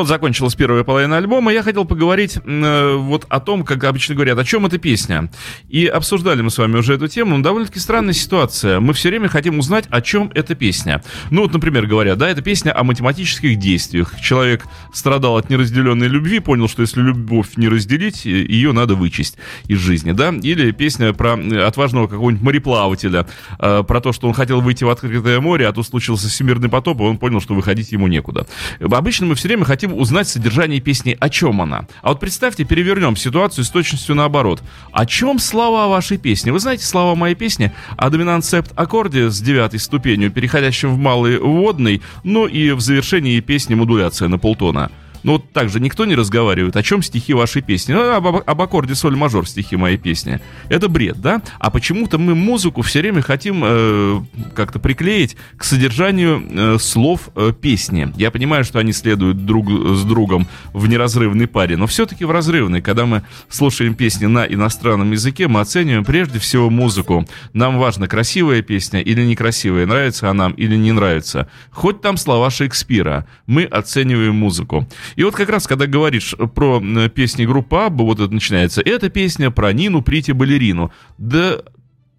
Ну 0.00 0.04
вот 0.04 0.08
закончилась 0.08 0.54
первая 0.54 0.82
половина 0.82 1.18
альбома, 1.18 1.52
я 1.52 1.62
хотел 1.62 1.84
поговорить 1.84 2.38
э, 2.42 2.94
вот 2.96 3.26
о 3.28 3.38
том, 3.38 3.64
как 3.64 3.84
обычно 3.84 4.14
говорят, 4.14 4.38
о 4.38 4.44
чем 4.44 4.64
эта 4.64 4.78
песня. 4.78 5.30
И 5.68 5.84
обсуждали 5.84 6.40
мы 6.40 6.50
с 6.50 6.56
вами 6.56 6.78
уже 6.78 6.94
эту 6.94 7.06
тему, 7.06 7.36
но 7.36 7.42
довольно-таки 7.42 7.80
странная 7.80 8.14
ситуация. 8.14 8.80
Мы 8.80 8.94
все 8.94 9.10
время 9.10 9.28
хотим 9.28 9.58
узнать, 9.58 9.84
о 9.90 10.00
чем 10.00 10.30
эта 10.34 10.54
песня. 10.54 11.02
Ну 11.28 11.42
вот, 11.42 11.52
например, 11.52 11.86
говорят, 11.86 12.16
да, 12.16 12.30
это 12.30 12.40
песня 12.40 12.74
о 12.74 12.82
математических 12.82 13.58
действиях. 13.58 14.18
Человек 14.22 14.64
страдал 14.94 15.36
от 15.36 15.50
неразделенной 15.50 16.08
любви, 16.08 16.38
понял, 16.38 16.66
что 16.66 16.80
если 16.80 17.02
любовь 17.02 17.58
не 17.58 17.68
разделить, 17.68 18.24
ее 18.24 18.72
надо 18.72 18.94
вычесть 18.94 19.36
из 19.66 19.80
жизни, 19.80 20.12
да? 20.12 20.30
Или 20.30 20.70
песня 20.70 21.12
про 21.12 21.34
отважного 21.66 22.06
какого-нибудь 22.06 22.42
мореплавателя, 22.42 23.26
э, 23.58 23.82
про 23.86 24.00
то, 24.00 24.14
что 24.14 24.28
он 24.28 24.32
хотел 24.32 24.62
выйти 24.62 24.82
в 24.82 24.88
открытое 24.88 25.40
море, 25.40 25.68
а 25.68 25.72
тут 25.74 25.86
случился 25.86 26.30
всемирный 26.30 26.70
потоп, 26.70 27.00
и 27.00 27.02
он 27.02 27.18
понял, 27.18 27.42
что 27.42 27.52
выходить 27.52 27.92
ему 27.92 28.06
некуда. 28.06 28.46
Обычно 28.80 29.26
мы 29.26 29.34
все 29.34 29.48
время 29.48 29.66
хотим 29.66 29.89
хотим 29.90 30.00
узнать 30.00 30.28
содержание 30.28 30.80
песни, 30.80 31.16
о 31.18 31.28
чем 31.28 31.60
она. 31.60 31.86
А 32.02 32.08
вот 32.08 32.20
представьте, 32.20 32.64
перевернем 32.64 33.16
ситуацию 33.16 33.64
с 33.64 33.70
точностью 33.70 34.14
наоборот. 34.14 34.62
О 34.92 35.06
чем 35.06 35.38
слова 35.38 35.88
вашей 35.88 36.18
песни? 36.18 36.50
Вы 36.50 36.60
знаете 36.60 36.84
слова 36.84 37.14
моей 37.14 37.34
песни 37.34 37.72
о 37.96 38.10
доминант 38.10 38.44
септ 38.44 38.72
аккорде 38.76 39.30
с 39.30 39.40
девятой 39.40 39.78
ступенью, 39.78 40.30
переходящем 40.30 40.94
в 40.94 40.98
малый 40.98 41.38
водный, 41.38 42.02
ну 42.24 42.46
и 42.46 42.72
в 42.72 42.80
завершении 42.80 43.40
песни 43.40 43.74
модуляция 43.74 44.28
на 44.28 44.38
полтона. 44.38 44.90
Ну 45.22 45.32
вот 45.32 45.52
так 45.52 45.68
же 45.68 45.80
никто 45.80 46.04
не 46.04 46.14
разговаривает. 46.14 46.76
О 46.76 46.82
чем 46.82 47.02
стихи 47.02 47.32
вашей 47.32 47.62
песни? 47.62 47.92
Ну, 47.92 48.12
об, 48.12 48.26
об 48.26 48.62
аккорде 48.62 48.94
соль 48.94 49.16
мажор 49.16 49.48
стихи 49.48 49.76
моей 49.76 49.96
песни. 49.96 50.40
Это 50.68 50.88
бред, 50.88 51.20
да? 51.20 51.42
А 51.58 51.70
почему-то 51.70 52.18
мы 52.18 52.34
музыку 52.34 52.82
все 52.82 53.00
время 53.00 53.22
хотим 53.22 53.62
э, 53.64 54.20
как-то 54.54 54.78
приклеить 54.78 55.36
к 55.56 55.64
содержанию 55.64 56.42
э, 56.50 56.78
слов 56.80 57.30
э, 57.36 57.52
песни. 57.58 58.12
Я 58.16 58.30
понимаю, 58.30 58.64
что 58.64 58.78
они 58.78 58.92
следуют 58.92 59.46
друг 59.46 59.70
с 59.70 60.02
другом 60.04 60.48
в 60.72 60.88
неразрывной 60.88 61.46
паре, 61.46 61.76
но 61.76 61.86
все-таки 61.86 62.24
в 62.24 62.30
разрывной. 62.30 62.82
Когда 62.82 63.06
мы 63.06 63.22
слушаем 63.48 63.94
песни 63.94 64.26
на 64.26 64.44
иностранном 64.44 65.12
языке, 65.12 65.46
мы 65.46 65.60
оцениваем 65.60 66.04
прежде 66.04 66.38
всего 66.38 66.70
музыку. 66.70 67.24
Нам 67.52 67.78
важно, 67.78 68.08
красивая 68.08 68.62
песня 68.62 69.00
или 69.00 69.22
некрасивая, 69.24 69.86
нравится 69.86 70.28
она 70.28 70.40
нам 70.40 70.52
или 70.52 70.76
не 70.76 70.92
нравится. 70.92 71.48
Хоть 71.70 72.00
там 72.00 72.16
слова 72.16 72.50
Шекспира, 72.50 73.26
мы 73.46 73.64
оцениваем 73.64 74.34
музыку. 74.34 74.88
И 75.16 75.24
вот 75.24 75.34
как 75.34 75.48
раз, 75.48 75.66
когда 75.66 75.86
говоришь 75.86 76.34
про 76.54 76.80
песни 77.08 77.44
группы 77.44 77.76
Абба, 77.76 78.04
вот 78.04 78.20
это 78.20 78.32
начинается, 78.32 78.80
эта 78.80 79.08
песня 79.08 79.50
про 79.50 79.72
Нину 79.72 80.02
Прити 80.02 80.32
Балерину. 80.32 80.92
Да 81.18 81.62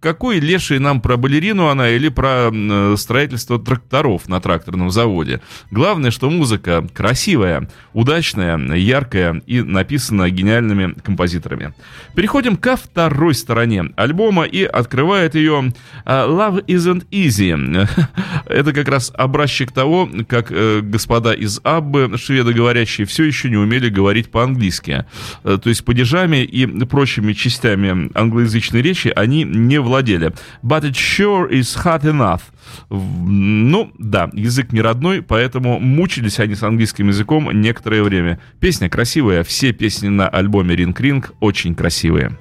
какой 0.02 0.40
леший 0.40 0.80
нам 0.80 1.00
про 1.00 1.16
балерину 1.16 1.68
она 1.68 1.90
или 1.90 2.10
про 2.10 2.50
э, 2.52 2.96
строительство 2.98 3.60
тракторов 3.60 4.28
на 4.28 4.42
тракторном 4.42 4.90
заводе. 4.90 5.42
Главное, 5.70 6.10
что 6.10 6.30
музыка 6.30 6.86
красивая, 6.94 7.70
удачная, 7.94 8.58
яркая 8.76 9.42
и 9.46 9.62
написана 9.62 10.30
гениальными 10.30 10.96
композиторами. 11.04 11.74
Переходим 12.16 12.58
ко 12.58 12.76
второй 12.76 13.36
стороне 13.36 13.92
альбома 13.96 14.44
и 14.44 14.64
открывает 14.64 15.36
ее 15.36 15.72
э, 16.06 16.12
Love 16.12 16.66
Isn't 16.66 17.06
Easy. 17.12 17.52
Это 18.48 18.74
как 18.74 18.88
раз 18.88 19.14
образчик 19.16 19.72
того, 19.72 20.10
как 20.28 20.52
э, 20.52 20.82
господа 20.82 21.34
из 21.34 21.62
Аббы, 21.64 22.18
шведоговорящие, 22.18 23.06
все 23.06 23.24
еще 23.24 23.52
не 23.52 23.58
умели 23.58 23.90
говорить 23.90 24.32
по-английски. 24.32 25.06
То 25.44 25.62
есть 25.66 25.86
падежами 25.86 26.44
и 26.44 26.66
прочими 26.86 27.34
частями 27.34 28.10
англоязычной 28.16 28.82
речи 28.82 29.12
они 29.16 29.44
не 29.44 29.80
владели 29.80 29.91
владели. 29.92 30.34
But 30.64 30.84
it 30.84 30.96
sure 30.96 31.50
is 31.50 31.76
hot 31.84 32.04
enough. 32.04 32.42
Ну, 32.90 33.92
да, 34.00 34.30
язык 34.34 34.72
не 34.72 34.82
родной, 34.82 35.22
поэтому 35.22 35.80
мучились 35.80 36.40
они 36.40 36.56
с 36.56 36.64
английским 36.64 37.10
языком 37.10 37.50
некоторое 37.52 38.04
время. 38.04 38.40
Песня 38.60 38.90
красивая, 38.90 39.44
все 39.44 39.74
песни 39.74 40.08
на 40.08 40.30
альбоме 40.30 40.76
Ring 40.76 40.96
Ring 40.96 41.26
очень 41.40 41.76
красивые. 41.76 42.38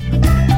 И 0.47 0.50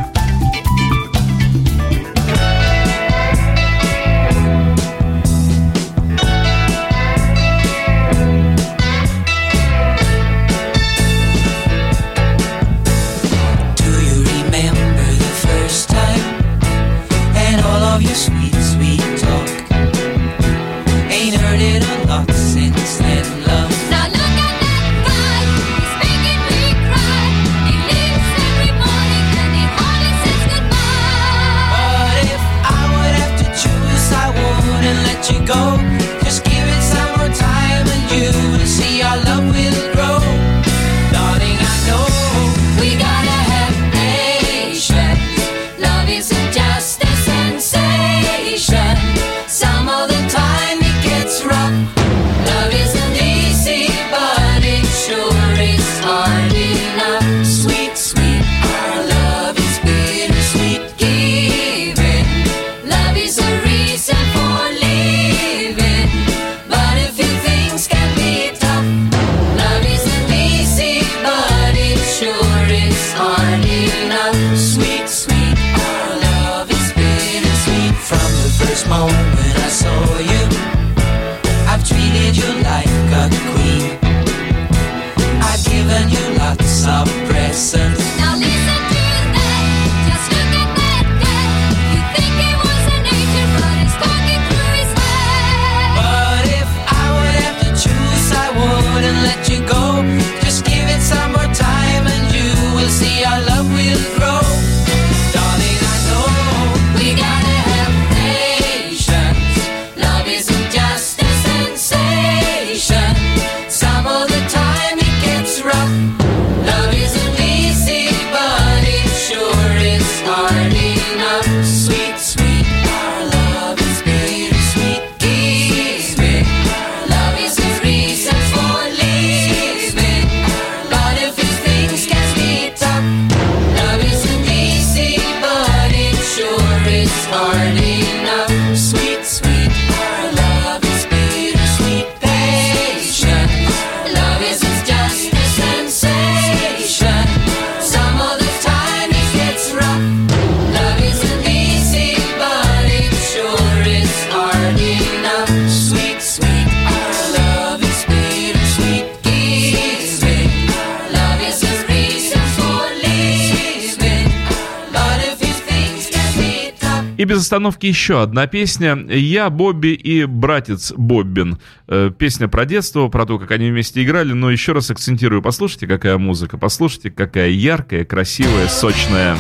без 167.33 167.41
остановки 167.41 167.87
еще 167.87 168.21
одна 168.21 168.47
песня 168.47 168.95
«Я, 169.09 169.49
Бобби 169.49 169.95
и 169.95 170.27
братец 170.27 170.93
Боббин». 170.95 171.59
Э, 171.89 172.11
песня 172.17 172.47
про 172.47 172.67
детство, 172.67 173.09
про 173.09 173.25
то, 173.25 173.39
как 173.39 173.53
они 173.53 173.71
вместе 173.71 174.03
играли, 174.05 174.33
но 174.33 174.51
еще 174.51 174.73
раз 174.73 174.91
акцентирую, 174.91 175.41
послушайте, 175.41 175.87
какая 175.87 176.19
музыка, 176.19 176.59
послушайте, 176.59 177.11
какая 177.11 177.49
яркая, 177.49 178.05
красивая, 178.05 178.69
сочная. 178.69 179.39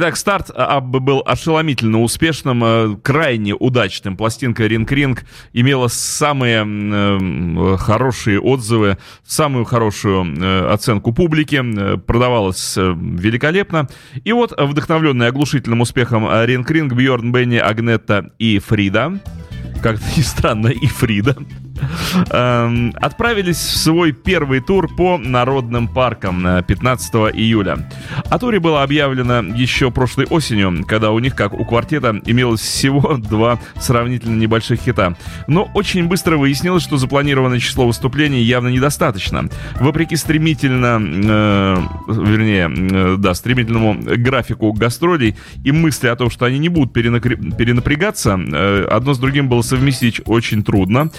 Итак, 0.00 0.16
старт 0.16 0.50
Аббы 0.56 0.98
был 0.98 1.22
ошеломительно 1.26 2.00
успешным, 2.00 2.64
э, 2.64 2.96
крайне 3.02 3.54
удачным. 3.54 4.16
Пластинка 4.16 4.66
Ринг 4.66 4.90
Ринг 4.90 5.24
имела 5.52 5.88
самые 5.88 6.64
э, 6.66 7.76
хорошие 7.76 8.40
отзывы, 8.40 8.96
самую 9.26 9.66
хорошую 9.66 10.24
э, 10.24 10.72
оценку 10.72 11.12
публики, 11.12 11.62
продавалась 12.06 12.78
великолепно. 12.78 13.88
И 14.24 14.32
вот, 14.32 14.58
вдохновленный 14.58 15.26
оглушительным 15.26 15.82
успехом 15.82 16.26
Ринг 16.46 16.70
Ринг, 16.70 16.94
Бьорн 16.94 17.30
Бенни, 17.30 17.58
Агнетта 17.58 18.32
и 18.38 18.58
Фрида, 18.58 19.20
как-то 19.82 20.04
не 20.16 20.22
странно, 20.22 20.68
и 20.68 20.86
Фрида, 20.86 21.36
отправились 22.30 23.56
в 23.56 23.76
свой 23.76 24.12
первый 24.12 24.60
тур 24.60 24.88
по 24.94 25.18
народным 25.18 25.88
паркам 25.88 26.64
15 26.64 27.14
июля. 27.34 27.88
О 28.28 28.38
туре 28.38 28.60
было 28.60 28.82
объявлено 28.82 29.40
еще 29.54 29.90
прошлой 29.90 30.26
осенью, 30.26 30.84
когда 30.86 31.10
у 31.10 31.18
них, 31.18 31.34
как 31.34 31.52
у 31.52 31.64
квартета, 31.64 32.20
имелось 32.24 32.60
всего 32.60 33.16
два 33.18 33.58
сравнительно 33.76 34.36
небольших 34.36 34.80
хита. 34.80 35.16
Но 35.46 35.70
очень 35.74 36.06
быстро 36.06 36.36
выяснилось, 36.36 36.82
что 36.82 36.96
запланированное 36.96 37.58
число 37.58 37.86
выступлений 37.86 38.42
явно 38.42 38.68
недостаточно. 38.68 39.48
Вопреки 39.80 40.16
стремительно, 40.16 41.00
э, 41.00 41.76
вернее, 42.08 42.70
э, 42.70 43.16
да, 43.18 43.34
стремительному 43.34 43.96
графику 44.00 44.72
гастролей 44.72 45.36
и 45.64 45.72
мысли 45.72 46.08
о 46.08 46.16
том, 46.16 46.30
что 46.30 46.44
они 46.44 46.58
не 46.58 46.68
будут 46.68 46.92
перенапрягаться, 46.92 48.38
э, 48.40 48.86
одно 48.90 49.14
с 49.14 49.18
другим 49.18 49.48
было 49.48 49.62
совместить 49.62 50.20
очень 50.26 50.62
трудно. 50.62 51.10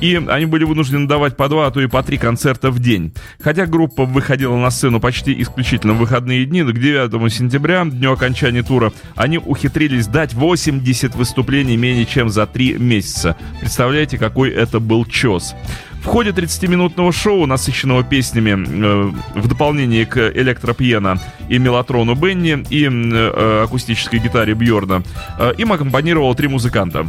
И 0.00 0.09
они 0.16 0.46
были 0.46 0.64
вынуждены 0.64 1.06
давать 1.06 1.36
по 1.36 1.48
два, 1.48 1.66
а 1.66 1.70
то 1.70 1.80
и 1.80 1.86
по 1.86 2.02
три 2.02 2.18
концерта 2.18 2.70
в 2.70 2.78
день. 2.78 3.12
Хотя 3.40 3.66
группа 3.66 4.04
выходила 4.04 4.56
на 4.56 4.70
сцену 4.70 5.00
почти 5.00 5.40
исключительно 5.42 5.94
в 5.94 5.98
выходные 5.98 6.44
дни, 6.44 6.62
к 6.62 6.72
9 6.72 7.32
сентября, 7.32 7.84
дню 7.84 8.12
окончания 8.12 8.62
тура, 8.62 8.92
они 9.16 9.38
ухитрились 9.38 10.06
дать 10.06 10.34
80 10.34 11.14
выступлений 11.14 11.76
менее 11.76 12.06
чем 12.06 12.28
за 12.28 12.46
три 12.46 12.74
месяца. 12.74 13.36
Представляете, 13.60 14.18
какой 14.18 14.50
это 14.50 14.80
был 14.80 15.04
чес. 15.04 15.54
В 16.02 16.06
ходе 16.06 16.30
30-минутного 16.30 17.12
шоу, 17.12 17.46
насыщенного 17.46 18.02
песнями 18.02 18.50
э, 18.52 19.12
в 19.34 19.48
дополнение 19.48 20.06
к 20.06 20.30
электропьено 20.34 21.18
и 21.48 21.58
мелатрону 21.58 22.14
Бенни 22.14 22.64
и 22.70 22.88
э, 22.88 23.62
акустической 23.64 24.18
гитаре 24.18 24.54
Бьорна, 24.54 25.02
э, 25.38 25.52
им 25.58 25.72
аккомпанировало 25.72 26.34
три 26.34 26.48
музыканта. 26.48 27.06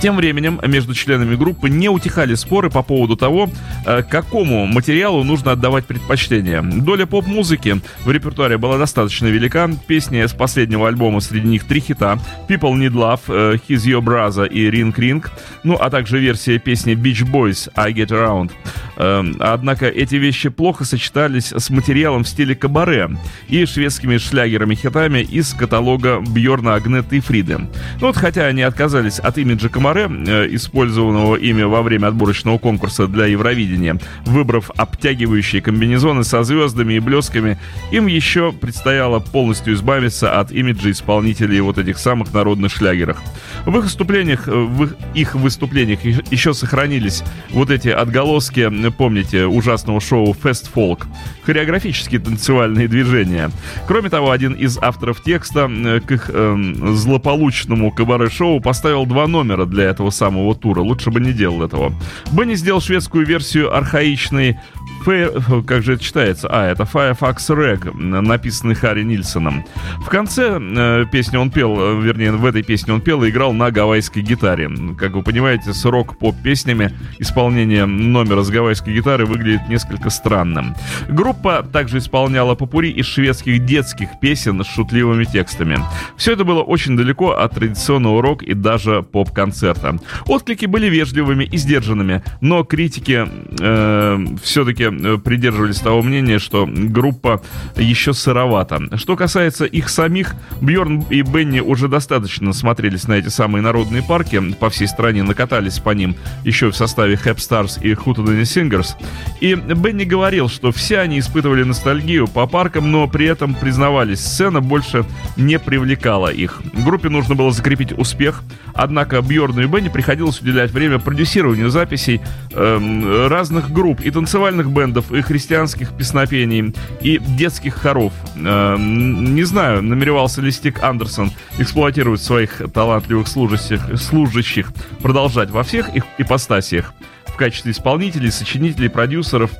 Тем 0.00 0.16
временем 0.16 0.60
между 0.62 0.94
членами 0.94 1.36
группы 1.36 1.70
не 1.70 1.88
утихали 1.88 2.34
споры 2.34 2.70
по 2.70 2.82
поводу 2.82 3.16
того, 3.16 3.48
э, 3.86 4.02
какому 4.02 4.66
материалу 4.66 5.24
нужно 5.24 5.52
отдавать 5.52 5.86
предпочтение. 5.86 6.62
Доля 6.62 7.06
поп-музыки 7.06 7.80
в 8.04 8.10
репертуаре 8.10 8.58
была 8.58 8.78
достаточно 8.78 9.26
велика. 9.26 9.70
Песни 9.86 10.24
с 10.24 10.32
последнего 10.32 10.88
альбома, 10.88 11.20
среди 11.20 11.48
них 11.48 11.64
три 11.64 11.80
хита 11.80 12.18
«People 12.48 12.74
Need 12.74 12.92
Love», 12.92 13.20
э, 13.28 13.56
«He's 13.68 13.86
Your 13.86 14.02
Brother» 14.02 14.46
и 14.46 14.68
«Ring 14.70 14.94
Ring», 14.94 15.26
ну 15.64 15.76
а 15.80 15.88
также 15.88 16.18
версия 16.18 16.58
песни 16.58 16.94
Beach 16.94 17.24
Boys 17.24 17.70
«I 17.74 17.92
Get 17.92 18.08
Around». 18.08 18.52
Эм, 18.98 19.36
однако 19.40 19.86
эти 19.86 20.14
вещи 20.16 20.48
плохо 20.48 20.84
сочетались 20.84 21.52
с 21.52 21.70
материалом 21.70 22.24
в 22.24 22.28
стиле 22.28 22.54
кабаре 22.54 23.10
и 23.48 23.66
шведскими 23.66 24.16
шлягерами-хитами 24.16 25.20
из 25.20 25.52
каталога 25.52 26.20
Бьорна 26.20 26.74
Агнеты 26.74 27.18
и 27.18 27.20
Фриды. 27.20 27.58
Ну 28.00 28.06
вот 28.06 28.16
хотя 28.16 28.46
они 28.46 28.62
отказались 28.62 29.18
от 29.18 29.36
имиджа 29.38 29.68
Камаре, 29.68 29.85
э, 29.94 30.48
использованного 30.50 31.36
ими 31.36 31.62
во 31.62 31.82
время 31.82 32.08
отборочного 32.08 32.58
конкурса 32.58 33.06
для 33.06 33.26
Евровидения, 33.26 33.98
выбрав 34.24 34.70
обтягивающие 34.76 35.62
комбинезоны 35.62 36.24
со 36.24 36.42
звездами 36.42 36.94
и 36.94 37.00
блесками, 37.00 37.58
им 37.92 38.06
еще 38.06 38.52
предстояло 38.52 39.20
полностью 39.20 39.74
избавиться 39.74 40.40
от 40.40 40.52
имиджа 40.52 40.90
исполнителей 40.90 41.60
вот 41.60 41.78
этих 41.78 41.98
самых 41.98 42.32
народных 42.32 42.72
шлягерах. 42.72 43.22
В 43.64 43.76
их 43.76 43.84
выступлениях, 43.84 44.48
э, 44.48 44.52
в 44.52 44.90
их 45.14 45.34
выступлениях 45.34 46.04
еще 46.04 46.54
сохранились 46.54 47.22
вот 47.50 47.70
эти 47.70 47.88
отголоски 47.88 48.70
помните, 48.90 49.46
ужасного 49.46 50.00
шоу 50.00 50.32
Fast 50.32 50.70
Folk, 50.74 51.04
хореографические 51.44 52.20
танцевальные 52.20 52.88
движения. 52.88 53.50
Кроме 53.86 54.10
того, 54.10 54.30
один 54.30 54.54
из 54.54 54.78
авторов 54.78 55.22
текста 55.22 55.68
э, 55.70 56.00
к 56.00 56.10
их 56.12 56.30
э, 56.32 56.56
злополучному 56.92 57.92
кабаре-шоу 57.92 58.60
поставил 58.60 59.06
два 59.06 59.26
номера 59.26 59.66
для 59.66 59.75
этого 59.84 60.10
самого 60.10 60.54
тура. 60.54 60.80
Лучше 60.80 61.10
бы 61.10 61.20
не 61.20 61.32
делал 61.32 61.62
этого. 61.62 61.92
Бенни 62.32 62.54
сделал 62.54 62.80
шведскую 62.80 63.26
версию 63.26 63.74
архаичной 63.76 64.58
Fair, 65.06 65.62
как 65.64 65.84
же 65.84 65.94
это 65.94 66.02
читается? 66.02 66.48
А, 66.50 66.66
это 66.66 66.84
Firefox 66.84 67.50
Reg, 67.50 67.96
написанный 67.96 68.74
Харри 68.74 69.04
Нильсоном. 69.04 69.64
В 70.00 70.08
конце 70.08 70.58
э, 70.60 71.04
песни 71.12 71.36
он 71.36 71.50
пел, 71.50 71.76
э, 71.78 72.00
вернее, 72.02 72.32
в 72.32 72.44
этой 72.44 72.64
песне 72.64 72.92
он 72.92 73.00
пел 73.00 73.22
и 73.22 73.30
играл 73.30 73.52
на 73.52 73.70
гавайской 73.70 74.22
гитаре. 74.22 74.68
Как 74.98 75.12
вы 75.12 75.22
понимаете, 75.22 75.72
с 75.72 75.84
рок-поп 75.84 76.34
песнями 76.42 76.92
исполнение 77.20 77.86
номера 77.86 78.42
с 78.42 78.50
гавайской 78.50 78.94
гитары 78.94 79.26
выглядит 79.26 79.68
несколько 79.68 80.10
странным. 80.10 80.74
Группа 81.08 81.62
также 81.62 81.98
исполняла 81.98 82.56
попури 82.56 82.90
из 82.90 83.06
шведских 83.06 83.64
детских 83.64 84.08
песен 84.20 84.64
с 84.64 84.66
шутливыми 84.66 85.22
текстами. 85.22 85.78
Все 86.16 86.32
это 86.32 86.42
было 86.42 86.62
очень 86.62 86.96
далеко 86.96 87.30
от 87.30 87.54
традиционного 87.54 88.22
рок 88.22 88.42
и 88.42 88.54
даже 88.54 89.02
поп-концерта. 89.04 89.98
Отклики 90.26 90.66
были 90.66 90.88
вежливыми 90.88 91.44
и 91.44 91.56
сдержанными, 91.58 92.24
но 92.40 92.64
критики 92.64 93.24
э, 93.60 94.26
все-таки 94.42 94.95
придерживались 95.24 95.80
того 95.80 96.02
мнения, 96.02 96.38
что 96.38 96.66
группа 96.66 97.42
еще 97.76 98.12
сыровата. 98.12 98.96
Что 98.96 99.16
касается 99.16 99.64
их 99.64 99.88
самих, 99.88 100.34
Бьорн 100.60 101.04
и 101.10 101.22
Бенни 101.22 101.60
уже 101.60 101.88
достаточно 101.88 102.52
смотрелись 102.52 103.08
на 103.08 103.14
эти 103.14 103.28
самые 103.28 103.62
народные 103.62 104.02
парки 104.02 104.40
по 104.54 104.70
всей 104.70 104.88
стране, 104.88 105.22
накатались 105.22 105.78
по 105.78 105.90
ним 105.90 106.16
еще 106.44 106.70
в 106.70 106.76
составе 106.76 107.14
Hep 107.14 107.36
Stars 107.36 107.80
и 107.82 107.92
Hootenanny 107.92 108.42
Singers. 108.42 108.94
И 109.40 109.54
Бенни 109.54 110.04
говорил, 110.04 110.48
что 110.48 110.72
все 110.72 110.98
они 110.98 111.18
испытывали 111.18 111.62
ностальгию 111.62 112.26
по 112.28 112.46
паркам, 112.46 112.90
но 112.90 113.06
при 113.08 113.26
этом 113.26 113.54
признавались, 113.54 114.20
сцена 114.20 114.60
больше 114.60 115.04
не 115.36 115.58
привлекала 115.58 116.28
их. 116.28 116.62
Группе 116.84 117.08
нужно 117.08 117.34
было 117.34 117.50
закрепить 117.52 117.92
успех, 117.92 118.42
однако 118.74 119.20
Бьорну 119.22 119.62
и 119.62 119.66
Бенни 119.66 119.88
приходилось 119.88 120.40
уделять 120.40 120.70
время 120.70 120.98
продюсированию 120.98 121.70
записей 121.70 122.20
э, 122.52 123.26
разных 123.28 123.70
групп 123.70 124.00
и 124.00 124.10
танцевальных 124.10 124.70
бэндов, 124.76 125.10
и 125.10 125.22
христианских 125.22 125.96
песнопений, 125.96 126.74
и 127.00 127.18
детских 127.18 127.76
хоров. 127.76 128.12
Э, 128.36 128.76
не 128.78 129.44
знаю, 129.44 129.82
намеревался 129.82 130.42
ли 130.42 130.50
Стик 130.50 130.82
Андерсон 130.82 131.32
эксплуатировать 131.58 132.20
своих 132.20 132.62
талантливых 132.74 133.26
служащих, 133.26 133.80
служащих 133.98 134.72
продолжать 135.00 135.50
во 135.50 135.62
всех 135.62 135.88
их 135.96 136.04
ипостасиях 136.18 136.92
в 137.24 137.38
качестве 137.38 137.72
исполнителей, 137.72 138.30
сочинителей, 138.30 138.90
продюсеров 138.90 139.50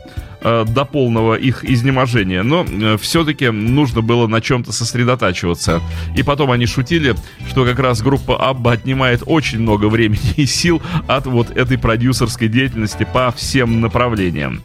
э, 0.43 0.67
до 0.69 0.85
полного 0.85 1.35
их 1.35 1.65
изнеможения, 1.65 2.43
но 2.43 2.67
э, 2.69 2.99
все-таки 3.01 3.49
нужно 3.49 4.03
было 4.03 4.27
на 4.27 4.43
чем-то 4.43 4.73
сосредотачиваться. 4.73 5.81
И 6.15 6.23
потом 6.23 6.51
они 6.51 6.67
шутили, 6.67 7.15
что 7.49 7.65
как 7.65 7.79
раз 7.79 8.03
группа 8.03 8.37
Абба 8.37 8.73
отнимает 8.73 9.23
очень 9.25 9.61
много 9.61 9.87
времени 9.87 10.35
и 10.37 10.45
сил 10.45 10.83
от 11.07 11.27
вот 11.27 11.51
этой 11.51 11.79
продюсерской 11.79 12.49
деятельности 12.49 13.07
по 13.11 13.33
всем 13.33 13.81
направлениям. 13.81 14.63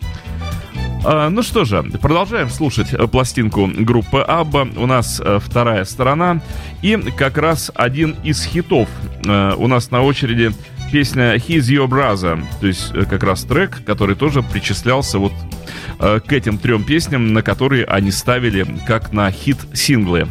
А, 1.04 1.30
ну 1.30 1.42
что 1.42 1.66
же, 1.66 1.82
продолжаем 2.00 2.50
слушать 2.50 2.94
э, 2.94 3.08
пластинку 3.08 3.68
группы 3.68 4.20
Абба. 4.20 4.68
У 4.76 4.86
нас 4.86 5.20
э, 5.24 5.40
вторая 5.42 5.84
сторона. 5.86 6.42
И 6.84 6.96
как 6.96 7.38
раз 7.38 7.72
один 7.74 8.16
из 8.24 8.44
хитов 8.46 8.88
э, 9.26 9.54
у 9.58 9.68
нас 9.68 9.90
на 9.90 10.04
очереди 10.04 10.52
песня 10.92 11.36
He's 11.38 11.62
Your 11.62 11.88
Brother. 11.88 12.44
То 12.60 12.68
есть 12.68 12.94
как 13.10 13.24
раз 13.24 13.44
трек, 13.44 13.84
который 13.84 14.16
тоже 14.16 14.44
причислялся 14.44 15.18
вот 15.18 15.34
к 16.00 16.34
этим 16.34 16.58
трем 16.58 16.84
песням, 16.84 17.32
на 17.32 17.44
которые 17.44 17.86
они 17.86 18.12
ставили 18.12 18.66
как 18.88 19.14
на 19.14 19.30
хит-синглы. 19.32 20.28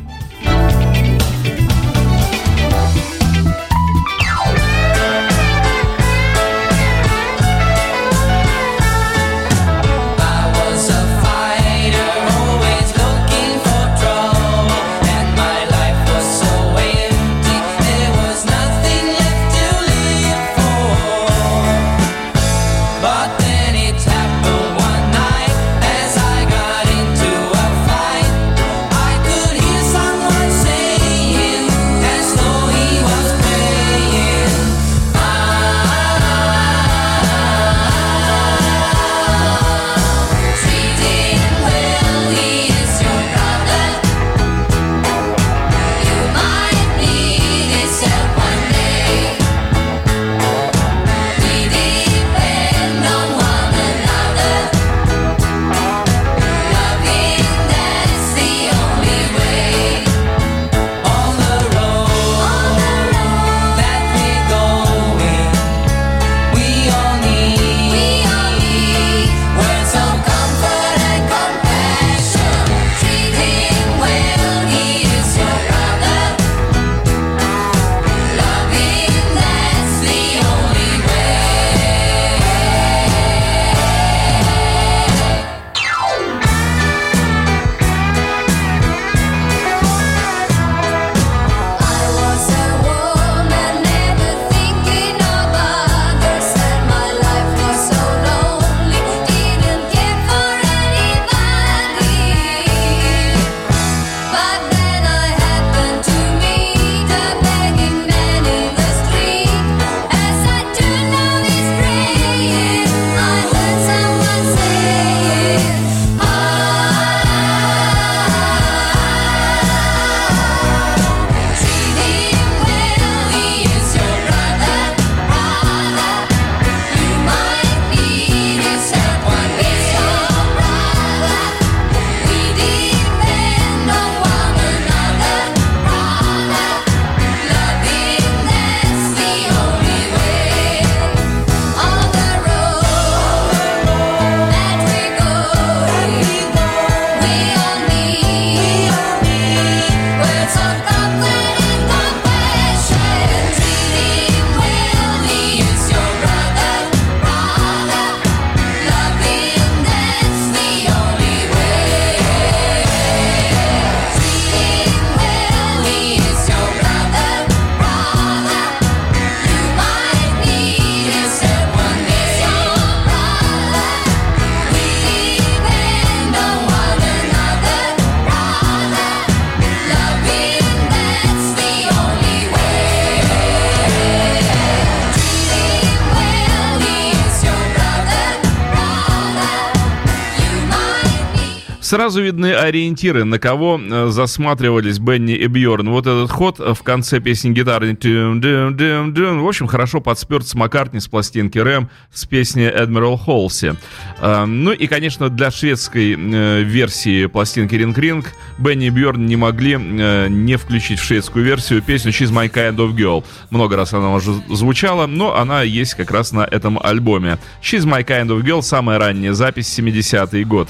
Сразу 192.10 192.24
видны 192.24 192.54
ориентиры, 192.54 193.22
на 193.22 193.38
кого 193.38 193.80
э, 193.80 194.08
засматривались 194.08 194.98
Бенни 194.98 195.36
и 195.36 195.46
Бьорн. 195.46 195.90
Вот 195.90 196.08
этот 196.08 196.28
ход 196.28 196.58
в 196.58 196.82
конце 196.82 197.20
песни 197.20 197.52
гитары. 197.52 197.96
В 197.96 199.46
общем, 199.48 199.68
хорошо 199.68 200.00
подсперт 200.00 200.44
с 200.44 200.56
Маккартни 200.56 200.98
с 200.98 201.06
пластинки 201.06 201.58
Рэм 201.58 201.88
с 202.12 202.24
песни 202.24 202.64
Admiral 202.68 203.16
Холси. 203.16 203.74
Э, 204.20 204.44
ну 204.44 204.72
и, 204.72 204.88
конечно, 204.88 205.28
для 205.28 205.52
шведской 205.52 206.16
э, 206.18 206.62
версии 206.62 207.26
пластинки 207.26 207.76
Ring 207.76 207.94
Ring 207.94 208.26
Бенни 208.58 208.86
и 208.86 208.90
Бьорн 208.90 209.26
не 209.26 209.36
могли 209.36 209.76
не 209.76 210.56
включить 210.56 210.98
в 210.98 211.04
шведскую 211.04 211.44
версию 211.44 211.80
песню 211.80 212.10
She's 212.10 212.32
My 212.32 212.52
Kind 212.52 212.78
of 212.78 212.96
Girl. 212.96 213.24
Много 213.50 213.76
раз 213.76 213.94
она 213.94 214.12
уже 214.12 214.32
звучала, 214.48 215.06
но 215.06 215.36
она 215.36 215.62
есть 215.62 215.94
как 215.94 216.10
раз 216.10 216.32
на 216.32 216.40
этом 216.40 216.76
альбоме. 216.82 217.38
She's 217.62 217.84
My 217.84 218.04
Kind 218.04 218.36
of 218.36 218.42
Girl, 218.42 218.62
самая 218.62 218.98
ранняя 218.98 219.32
запись, 219.32 219.78
70-й 219.78 220.42
год. 220.42 220.68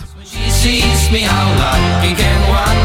sees 0.61 1.11
me 1.11 1.21
how 1.21 1.49
I 1.57 2.03
begin 2.03 2.41
one. 2.51 2.80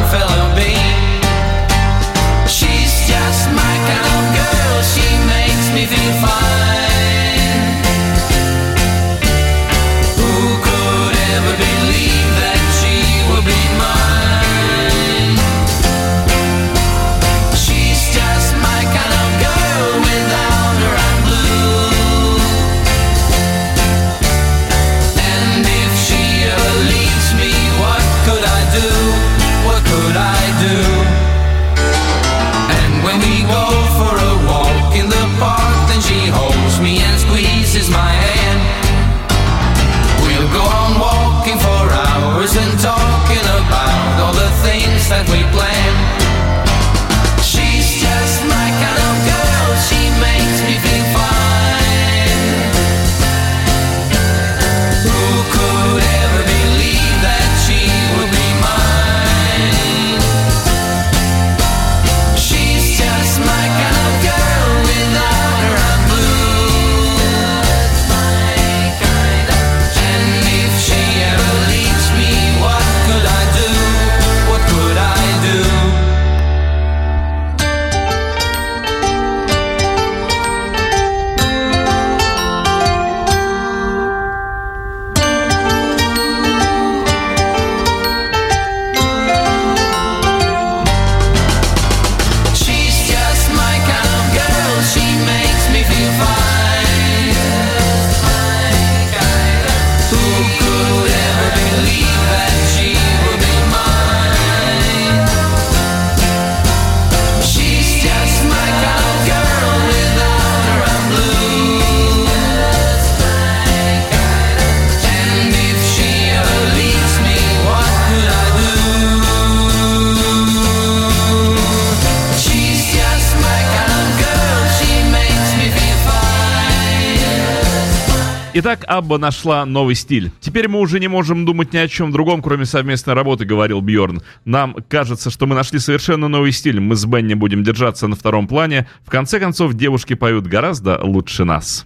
Итак, 128.57 128.85
Абба 128.87 129.17
нашла 129.17 129.65
новый 129.65 129.95
стиль. 129.95 130.31
Теперь 130.39 130.69
мы 130.69 130.79
уже 130.79 131.01
не 131.01 131.09
можем 131.09 131.43
думать 131.43 131.73
ни 131.73 131.77
о 131.77 131.89
чем 131.89 132.13
другом, 132.13 132.41
кроме 132.41 132.63
совместной 132.63 133.13
работы, 133.13 133.43
говорил 133.43 133.81
Бьорн. 133.81 134.21
Нам 134.45 134.77
кажется, 134.87 135.29
что 135.29 135.45
мы 135.45 135.55
нашли 135.55 135.77
совершенно 135.77 136.29
новый 136.29 136.53
стиль. 136.53 136.79
Мы 136.79 136.95
с 136.95 137.05
Бенни 137.05 137.33
будем 137.33 137.65
держаться 137.65 138.07
на 138.07 138.15
втором 138.15 138.47
плане. 138.47 138.87
В 139.03 139.09
конце 139.09 139.41
концов, 139.41 139.73
девушки 139.73 140.13
поют 140.13 140.47
гораздо 140.47 140.97
лучше 141.03 141.43
нас. 141.43 141.85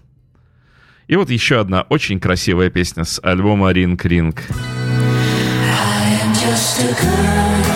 И 1.08 1.16
вот 1.16 1.32
еще 1.32 1.60
одна 1.60 1.88
очень 1.90 2.20
красивая 2.20 2.70
песня 2.70 3.04
с 3.04 3.20
альбома 3.24 3.72
«Ринг 3.72 4.06
Ринг». 4.06 4.44
But 6.50 6.58
today 6.78 7.69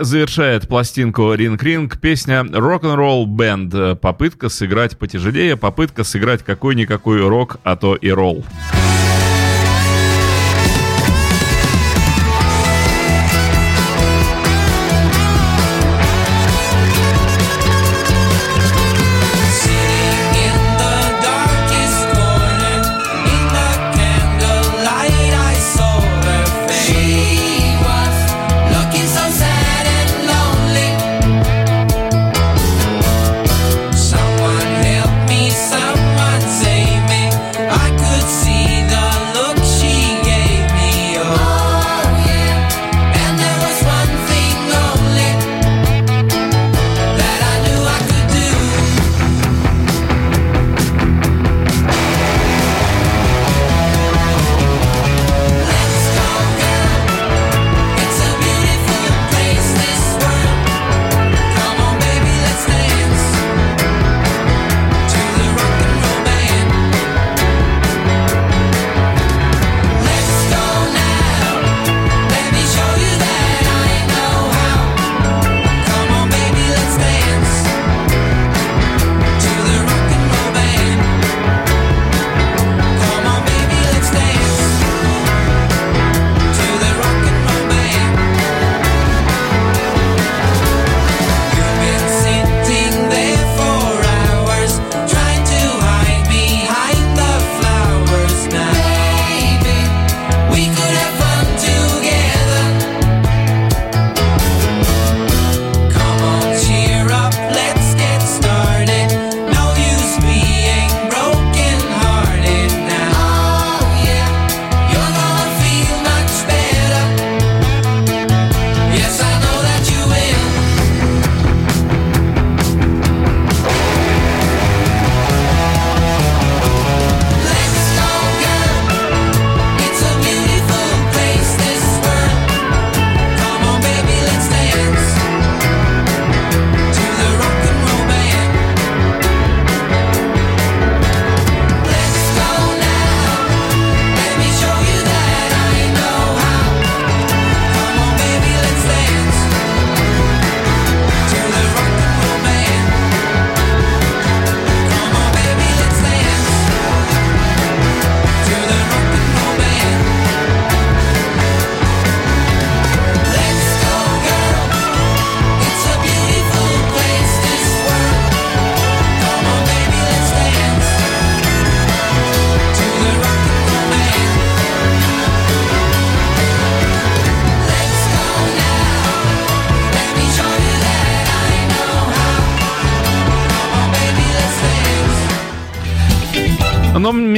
завершает 0.00 0.68
пластинку 0.68 1.34
Ринг 1.34 1.62
Ринг 1.62 2.00
песня 2.00 2.40
Rock'n'Roll 2.40 3.26
Band. 3.26 3.96
Попытка 3.96 4.48
сыграть 4.48 4.98
потяжелее, 4.98 5.56
попытка 5.56 6.04
сыграть 6.04 6.42
какой-никакой 6.42 7.26
рок, 7.28 7.58
а 7.62 7.76
то 7.76 7.94
и 7.94 8.10
ролл. 8.10 8.44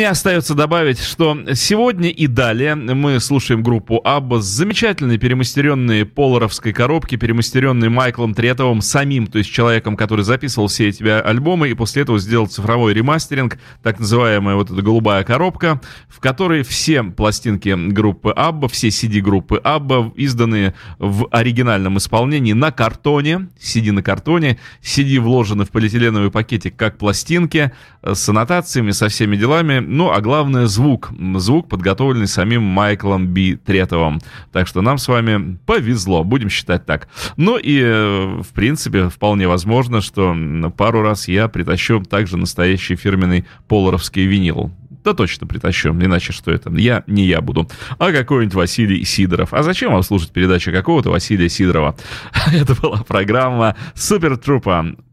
Мне 0.03 0.11
остается 0.11 0.57
добавить, 0.57 0.99
что 0.99 1.39
сегодня 1.55 2.09
и 2.09 2.27
далее 2.27 2.75
мы 2.75 3.21
слушаем 3.21 3.63
группу 3.63 4.01
Абба 4.03 4.41
с 4.41 4.47
замечательной 4.47 5.17
перемастеренной 5.17 6.05
поларовской 6.05 6.73
коробки, 6.73 7.15
перемастеренной 7.15 7.89
Майклом 7.89 8.35
Третовым 8.35 8.81
самим, 8.81 9.29
то 9.29 9.39
есть 9.39 9.53
человеком, 9.53 9.97
который 9.97 10.25
записывал 10.25 10.67
все 10.67 10.89
эти 10.89 11.05
альбомы 11.05 11.69
и 11.69 11.75
после 11.75 12.03
этого 12.03 12.19
сделал 12.19 12.49
цифровой 12.49 12.95
ремастеринг, 12.95 13.61
так 13.81 14.01
называемая 14.01 14.57
вот 14.57 14.73
эта 14.73 14.83
голубая 14.83 15.23
коробка, 15.23 15.81
в 16.09 16.19
которой 16.19 16.65
все 16.65 17.05
пластинки 17.05 17.73
группы 17.93 18.33
Абба, 18.33 18.67
все 18.67 18.89
CD 18.89 19.21
группы 19.21 19.61
Абба 19.63 20.13
изданы 20.17 20.75
в 20.99 21.29
оригинальном 21.31 21.99
исполнении 21.99 22.55
на 22.55 22.73
картоне, 22.73 23.51
CD 23.61 23.93
на 23.93 24.03
картоне, 24.03 24.59
CD 24.83 25.21
вложены 25.21 25.65
в 25.65 25.71
полиэтиленовый 25.71 26.33
пакетик 26.33 26.75
как 26.75 26.99
пластинки 26.99 27.71
с 28.03 28.29
аннотациями, 28.29 28.91
со 28.91 29.07
всеми 29.09 29.37
делами. 29.37 29.79
Ну, 29.93 30.11
а 30.11 30.23
главное 30.23 30.67
звук. 30.67 31.11
Звук, 31.37 31.69
подготовленный 31.69 32.27
самим 32.27 32.63
Майклом 32.63 33.27
Би 33.27 33.57
Третовым. 33.57 34.21
Так 34.51 34.67
что 34.67 34.81
нам 34.81 34.97
с 34.97 35.07
вами 35.07 35.59
повезло, 35.67 36.25
будем 36.25 36.49
считать 36.49 36.87
так. 36.87 37.09
Ну 37.37 37.59
и, 37.59 37.79
э, 37.79 38.41
в 38.43 38.55
принципе, 38.55 39.11
вполне 39.11 39.47
возможно, 39.49 40.01
что 40.01 40.35
пару 40.79 41.03
раз 41.03 41.29
я 41.29 41.47
притащу 41.49 42.01
также 42.01 42.39
настоящий 42.39 42.97
фирменный 42.97 43.45
поларовский 43.69 44.25
винил. 44.25 44.71
Да 45.05 45.13
точно 45.13 45.47
притащу, 45.47 45.91
иначе 45.91 46.33
что 46.33 46.51
это? 46.53 46.71
Я 46.71 47.05
не 47.07 47.27
я 47.27 47.43
буду, 47.43 47.69
а 47.99 48.13
какой-нибудь 48.13 48.55
Василий 48.55 49.05
Сидоров. 49.05 49.53
А 49.53 49.63
зачем 49.63 49.93
вам 49.93 50.03
слушать 50.03 50.31
передачу 50.31 50.73
какого-то 50.73 51.11
Василия 51.11 51.51
Сидорова? 51.51 51.97
Это 52.53 52.75
была 52.81 53.03
программа 53.03 53.77
Супер 53.95 54.39
Трупа. 54.39 54.95